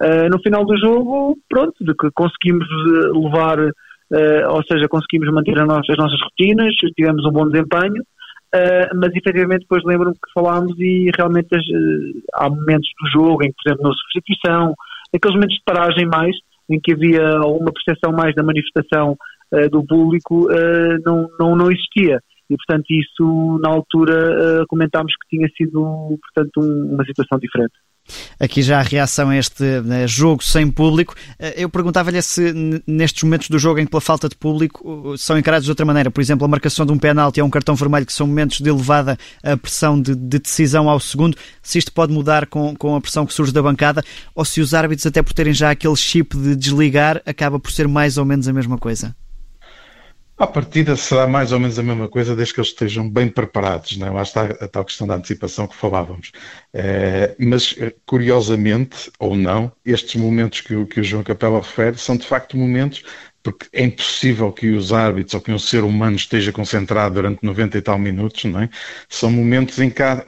Uh, 0.00 0.28
no 0.30 0.40
final 0.42 0.64
do 0.64 0.76
jogo, 0.78 1.38
pronto, 1.48 1.74
de 1.80 1.94
que 1.94 2.10
conseguimos 2.12 2.66
eh, 2.68 3.18
levar, 3.18 3.58
uh, 3.58 4.50
ou 4.50 4.62
seja, 4.70 4.88
conseguimos 4.88 5.32
manter 5.32 5.58
as 5.58 5.66
nossas, 5.66 5.90
as 5.90 5.96
nossas 5.96 6.20
rotinas, 6.20 6.74
tivemos 6.94 7.24
um 7.24 7.32
bom 7.32 7.48
desempenho, 7.48 8.02
mas 8.94 9.10
efetivamente 9.14 9.62
depois 9.62 9.82
lembro-me 9.84 10.14
que 10.14 10.32
falámos 10.32 10.72
e 10.78 11.10
realmente 11.14 11.48
as, 11.54 11.62
há 12.36 12.48
momentos 12.48 12.88
do 13.02 13.10
jogo 13.10 13.44
em 13.44 13.48
que, 13.48 13.54
por 13.62 13.68
exemplo, 13.68 13.84
não 13.84 13.92
substituição, 13.92 14.74
aqueles 15.14 15.34
momentos 15.34 15.56
de 15.56 15.62
paragem 15.62 16.06
mais, 16.06 16.34
em 16.70 16.80
que 16.80 16.92
havia 16.92 17.40
uma 17.42 17.70
percepção 17.70 18.12
mais 18.12 18.34
da 18.34 18.42
manifestação 18.42 19.14
do 19.70 19.84
público, 19.84 20.48
não, 21.04 21.28
não, 21.38 21.54
não 21.54 21.70
existia 21.70 22.18
e 22.50 22.56
portanto 22.56 22.86
isso 22.90 23.58
na 23.62 23.70
altura 23.70 24.62
uh, 24.62 24.66
comentámos 24.68 25.12
que 25.12 25.36
tinha 25.36 25.48
sido 25.56 26.18
portanto 26.20 26.60
um, 26.60 26.94
uma 26.94 27.04
situação 27.04 27.38
diferente. 27.38 27.74
Aqui 28.38 28.62
já 28.62 28.78
a 28.78 28.82
reação 28.82 29.30
a 29.30 29.36
este 29.36 29.64
né, 29.80 30.06
jogo 30.06 30.42
sem 30.42 30.70
público. 30.70 31.14
Eh, 31.40 31.64
eu 31.64 31.68
perguntava-lhe 31.68 32.22
se 32.22 32.52
nestes 32.86 33.24
momentos 33.24 33.48
do 33.48 33.58
jogo 33.58 33.80
em 33.80 33.84
que 33.84 33.90
pela 33.90 34.00
falta 34.00 34.28
de 34.28 34.36
público 34.36 35.16
são 35.18 35.36
encarados 35.36 35.64
de 35.64 35.72
outra 35.72 35.84
maneira. 35.84 36.08
Por 36.10 36.20
exemplo, 36.20 36.44
a 36.44 36.48
marcação 36.48 36.86
de 36.86 36.92
um 36.92 36.98
penalti 36.98 37.40
ou 37.40 37.46
um 37.48 37.50
cartão 37.50 37.74
vermelho 37.74 38.06
que 38.06 38.12
são 38.12 38.26
momentos 38.26 38.60
de 38.60 38.68
elevada 38.68 39.18
pressão 39.60 40.00
de, 40.00 40.14
de, 40.14 40.38
decisão 40.38 40.88
ao 40.88 41.00
segundo, 41.00 41.36
se 41.60 41.78
isto 41.78 41.92
pode 41.92 42.12
mudar 42.12 42.46
com, 42.46 42.76
com 42.76 42.94
a 42.94 43.00
pressão 43.00 43.26
que 43.26 43.34
surge 43.34 43.52
da 43.52 43.62
bancada 43.62 44.04
ou 44.34 44.44
se 44.44 44.60
os 44.60 44.72
árbitros 44.72 45.06
até 45.06 45.22
por 45.22 45.32
terem 45.32 45.52
já 45.52 45.70
aquele 45.70 45.96
chip 45.96 46.36
de 46.36 46.54
desligar 46.54 47.20
acaba 47.26 47.58
por 47.58 47.72
ser 47.72 47.88
mais 47.88 48.18
ou 48.18 48.24
menos 48.24 48.46
a 48.46 48.52
mesma 48.52 48.78
coisa. 48.78 49.16
À 50.38 50.46
partida 50.46 50.96
será 50.96 51.26
mais 51.26 51.50
ou 51.50 51.58
menos 51.58 51.78
a 51.78 51.82
mesma 51.82 52.08
coisa, 52.10 52.36
desde 52.36 52.52
que 52.52 52.60
eles 52.60 52.68
estejam 52.68 53.08
bem 53.08 53.26
preparados, 53.26 53.96
não 53.96 54.06
é? 54.08 54.10
lá 54.10 54.22
está 54.22 54.44
a 54.44 54.68
tal 54.68 54.84
questão 54.84 55.06
da 55.06 55.14
antecipação 55.14 55.66
que 55.66 55.74
falávamos. 55.74 56.30
É, 56.74 57.34
mas, 57.38 57.74
curiosamente, 58.04 59.10
ou 59.18 59.34
não, 59.34 59.72
estes 59.84 60.14
momentos 60.20 60.60
que 60.60 60.84
que 60.86 61.00
o 61.00 61.04
João 61.04 61.22
Capela 61.22 61.58
refere 61.58 61.96
são 61.96 62.18
de 62.18 62.26
facto 62.26 62.54
momentos 62.56 63.02
porque 63.46 63.68
é 63.72 63.84
impossível 63.84 64.50
que 64.50 64.70
os 64.72 64.92
árbitros 64.92 65.34
ou 65.34 65.40
que 65.40 65.52
um 65.52 65.58
ser 65.58 65.84
humano 65.84 66.16
esteja 66.16 66.50
concentrado 66.50 67.14
durante 67.14 67.44
90 67.44 67.78
e 67.78 67.80
tal 67.80 67.96
minutos, 67.96 68.44
não 68.44 68.62
é? 68.62 68.68
São 69.08 69.30
momentos 69.30 69.78
em 69.78 69.88
que, 69.88 70.02
há, 70.02 70.24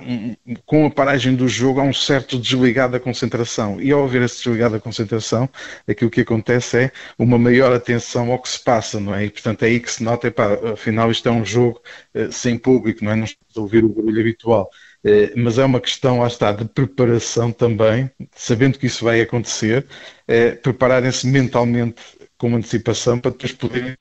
com 0.65 0.87
a 0.87 0.91
paragem 0.91 1.35
do 1.35 1.49
jogo, 1.49 1.81
há 1.81 1.83
um 1.83 1.93
certo 1.93 2.39
desligado 2.39 2.93
da 2.93 3.01
concentração. 3.01 3.81
E 3.81 3.91
ao 3.91 4.05
haver 4.05 4.23
esse 4.23 4.37
desligado 4.45 4.75
da 4.75 4.81
concentração, 4.81 5.49
aquilo 5.89 6.09
que 6.13 6.21
acontece 6.21 6.77
é 6.77 6.93
uma 7.19 7.37
maior 7.37 7.73
atenção 7.73 8.31
ao 8.31 8.39
que 8.41 8.49
se 8.49 8.63
passa, 8.63 9.01
não 9.01 9.13
é? 9.13 9.25
E, 9.25 9.31
portanto, 9.31 9.65
é 9.65 9.67
aí 9.67 9.81
que 9.81 9.91
se 9.91 10.05
nota, 10.05 10.29
epá, 10.29 10.57
afinal, 10.73 11.11
isto 11.11 11.29
é 11.29 11.33
um 11.33 11.45
jogo 11.45 11.83
uh, 12.15 12.31
sem 12.31 12.57
público, 12.57 13.05
não 13.05 13.11
é? 13.11 13.17
Não 13.17 13.25
estamos 13.25 13.57
a 13.57 13.61
ouvir 13.61 13.85
o 13.85 13.89
barulho 13.89 14.21
habitual. 14.21 14.71
Uh, 15.05 15.35
mas 15.37 15.59
é 15.59 15.65
uma 15.65 15.81
questão, 15.81 16.21
lá 16.21 16.29
está, 16.29 16.53
de 16.53 16.65
preparação 16.67 17.51
também, 17.51 18.09
sabendo 18.37 18.79
que 18.79 18.87
isso 18.87 19.05
vai 19.05 19.21
acontecer, 19.21 19.87
uh, 20.29 20.63
prepararem-se 20.63 21.27
mentalmente 21.27 22.18
com 22.39 22.55
antecipação 22.55 23.19
para 23.19 23.33
depois 23.33 23.53
poderem 23.53 23.97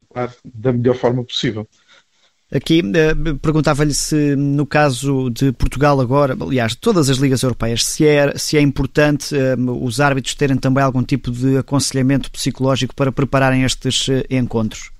da 0.45 0.71
melhor 0.71 0.95
forma 0.95 1.23
possível. 1.23 1.67
Aqui 2.49 2.81
uh, 2.81 3.37
perguntava-lhe 3.39 3.93
se, 3.93 4.35
no 4.37 4.65
caso 4.65 5.29
de 5.29 5.51
Portugal 5.51 5.99
agora, 5.99 6.37
aliás, 6.39 6.75
todas 6.75 7.09
as 7.09 7.17
ligas 7.17 7.43
europeias, 7.43 7.83
se 7.83 8.05
é, 8.05 8.37
se 8.37 8.55
é 8.55 8.61
importante 8.61 9.35
uh, 9.35 9.83
os 9.83 9.99
árbitros 9.99 10.33
terem 10.33 10.55
também 10.55 10.81
algum 10.81 11.03
tipo 11.03 11.29
de 11.29 11.57
aconselhamento 11.57 12.31
psicológico 12.31 12.95
para 12.95 13.11
prepararem 13.11 13.63
estes 13.63 14.07
uh, 14.07 14.23
encontros 14.29 14.91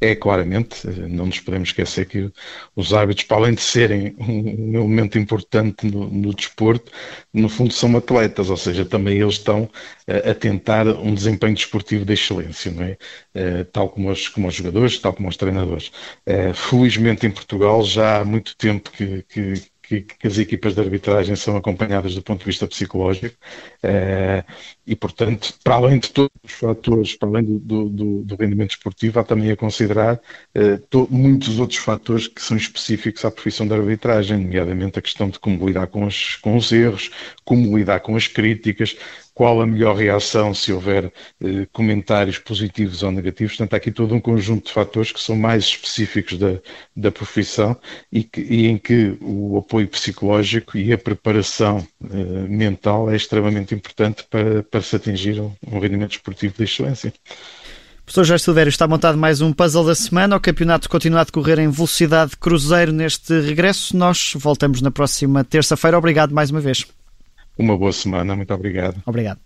é 0.00 0.14
claramente, 0.14 0.86
não 1.08 1.26
nos 1.26 1.40
podemos 1.40 1.70
esquecer 1.70 2.06
que 2.06 2.30
os 2.74 2.92
árbitros, 2.92 3.26
para 3.26 3.38
além 3.38 3.54
de 3.54 3.62
serem 3.62 4.14
um 4.18 4.74
elemento 4.74 5.18
importante 5.18 5.86
no, 5.86 6.08
no 6.08 6.34
desporto, 6.34 6.92
no 7.32 7.48
fundo 7.48 7.72
são 7.72 7.96
atletas, 7.96 8.50
ou 8.50 8.56
seja, 8.56 8.84
também 8.84 9.18
eles 9.18 9.34
estão 9.34 9.70
a, 10.06 10.30
a 10.30 10.34
tentar 10.34 10.86
um 10.86 11.14
desempenho 11.14 11.54
desportivo 11.54 12.04
de 12.04 12.12
excelência, 12.12 12.70
não 12.70 12.84
é? 12.84 12.98
Uh, 13.34 13.64
tal 13.72 13.88
como 13.88 14.10
os, 14.10 14.28
como 14.28 14.48
os 14.48 14.54
jogadores, 14.54 14.98
tal 14.98 15.14
como 15.14 15.28
os 15.28 15.36
treinadores. 15.36 15.90
Uh, 16.26 16.54
felizmente 16.54 17.26
em 17.26 17.30
Portugal 17.30 17.82
já 17.84 18.20
há 18.20 18.24
muito 18.24 18.56
tempo 18.56 18.90
que, 18.90 19.22
que 19.22 19.54
que, 19.86 20.02
que, 20.02 20.26
as 20.26 20.38
equipas 20.38 20.74
de 20.74 20.80
arbitragem 20.80 21.36
são 21.36 21.56
acompanhadas 21.56 22.14
do 22.14 22.22
ponto 22.22 22.40
de 22.40 22.46
vista 22.46 22.66
psicológico 22.66 23.36
eh, 23.82 24.44
e, 24.86 24.96
portanto, 24.96 25.54
para 25.62 25.76
além 25.76 25.98
de 25.98 26.10
todos 26.10 26.32
os 26.42 26.52
fatores, 26.52 27.16
para 27.16 27.28
além 27.28 27.44
do, 27.44 27.88
do, 27.88 28.22
do 28.22 28.36
rendimento 28.36 28.70
esportivo, 28.70 29.20
há 29.20 29.24
também 29.24 29.50
a 29.50 29.56
considerar 29.56 30.20
eh, 30.54 30.78
to, 30.90 31.06
muitos 31.10 31.58
outros 31.58 31.78
fatores 31.78 32.26
que 32.28 32.42
são 32.42 32.56
específicos 32.56 33.24
à 33.24 33.30
profissão 33.30 33.66
da 33.66 33.76
arbitragem, 33.76 34.38
nomeadamente 34.38 34.98
a 34.98 35.02
questão 35.02 35.28
de 35.28 35.38
como 35.38 35.66
lidar 35.66 35.86
com 35.86 36.06
com 36.42 36.56
os 36.56 36.72
erros, 36.72 37.10
como 37.44 37.76
lidar 37.76 38.00
com 38.00 38.16
as 38.16 38.28
críticas, 38.28 38.96
qual 39.36 39.60
a 39.60 39.66
melhor 39.66 39.94
reação 39.94 40.54
se 40.54 40.72
houver 40.72 41.12
eh, 41.44 41.66
comentários 41.70 42.38
positivos 42.38 43.02
ou 43.02 43.12
negativos. 43.12 43.54
Portanto, 43.54 43.74
há 43.74 43.76
aqui 43.76 43.92
todo 43.92 44.14
um 44.14 44.20
conjunto 44.20 44.68
de 44.68 44.72
fatores 44.72 45.12
que 45.12 45.20
são 45.20 45.36
mais 45.36 45.64
específicos 45.64 46.38
da, 46.38 46.58
da 46.96 47.12
profissão 47.12 47.76
e, 48.10 48.24
que, 48.24 48.40
e 48.40 48.66
em 48.66 48.78
que 48.78 49.14
o 49.20 49.58
apoio 49.58 49.88
psicológico 49.88 50.78
e 50.78 50.90
a 50.90 50.96
preparação 50.96 51.86
eh, 52.02 52.48
mental 52.48 53.10
é 53.10 53.16
extremamente 53.16 53.74
importante 53.74 54.24
para, 54.30 54.62
para 54.62 54.80
se 54.80 54.96
atingir 54.96 55.38
um, 55.38 55.52
um 55.70 55.78
rendimento 55.80 56.12
esportivo 56.12 56.54
de 56.56 56.64
excelência. 56.64 57.12
Professor 58.06 58.24
Jorge 58.24 58.44
Silvério, 58.44 58.70
está 58.70 58.88
montado 58.88 59.18
mais 59.18 59.42
um 59.42 59.52
puzzle 59.52 59.84
da 59.84 59.94
semana. 59.94 60.36
O 60.36 60.40
campeonato 60.40 60.88
continua 60.88 61.20
a 61.20 61.24
decorrer 61.24 61.58
em 61.58 61.68
velocidade 61.68 62.38
cruzeiro 62.38 62.90
neste 62.90 63.38
regresso. 63.40 63.94
Nós 63.94 64.32
voltamos 64.34 64.80
na 64.80 64.90
próxima 64.90 65.44
terça-feira. 65.44 65.98
Obrigado 65.98 66.32
mais 66.32 66.50
uma 66.50 66.60
vez. 66.60 66.86
Uma 67.58 67.76
boa 67.76 67.92
semana, 67.92 68.36
muito 68.36 68.52
obrigado. 68.52 69.02
Obrigado. 69.06 69.45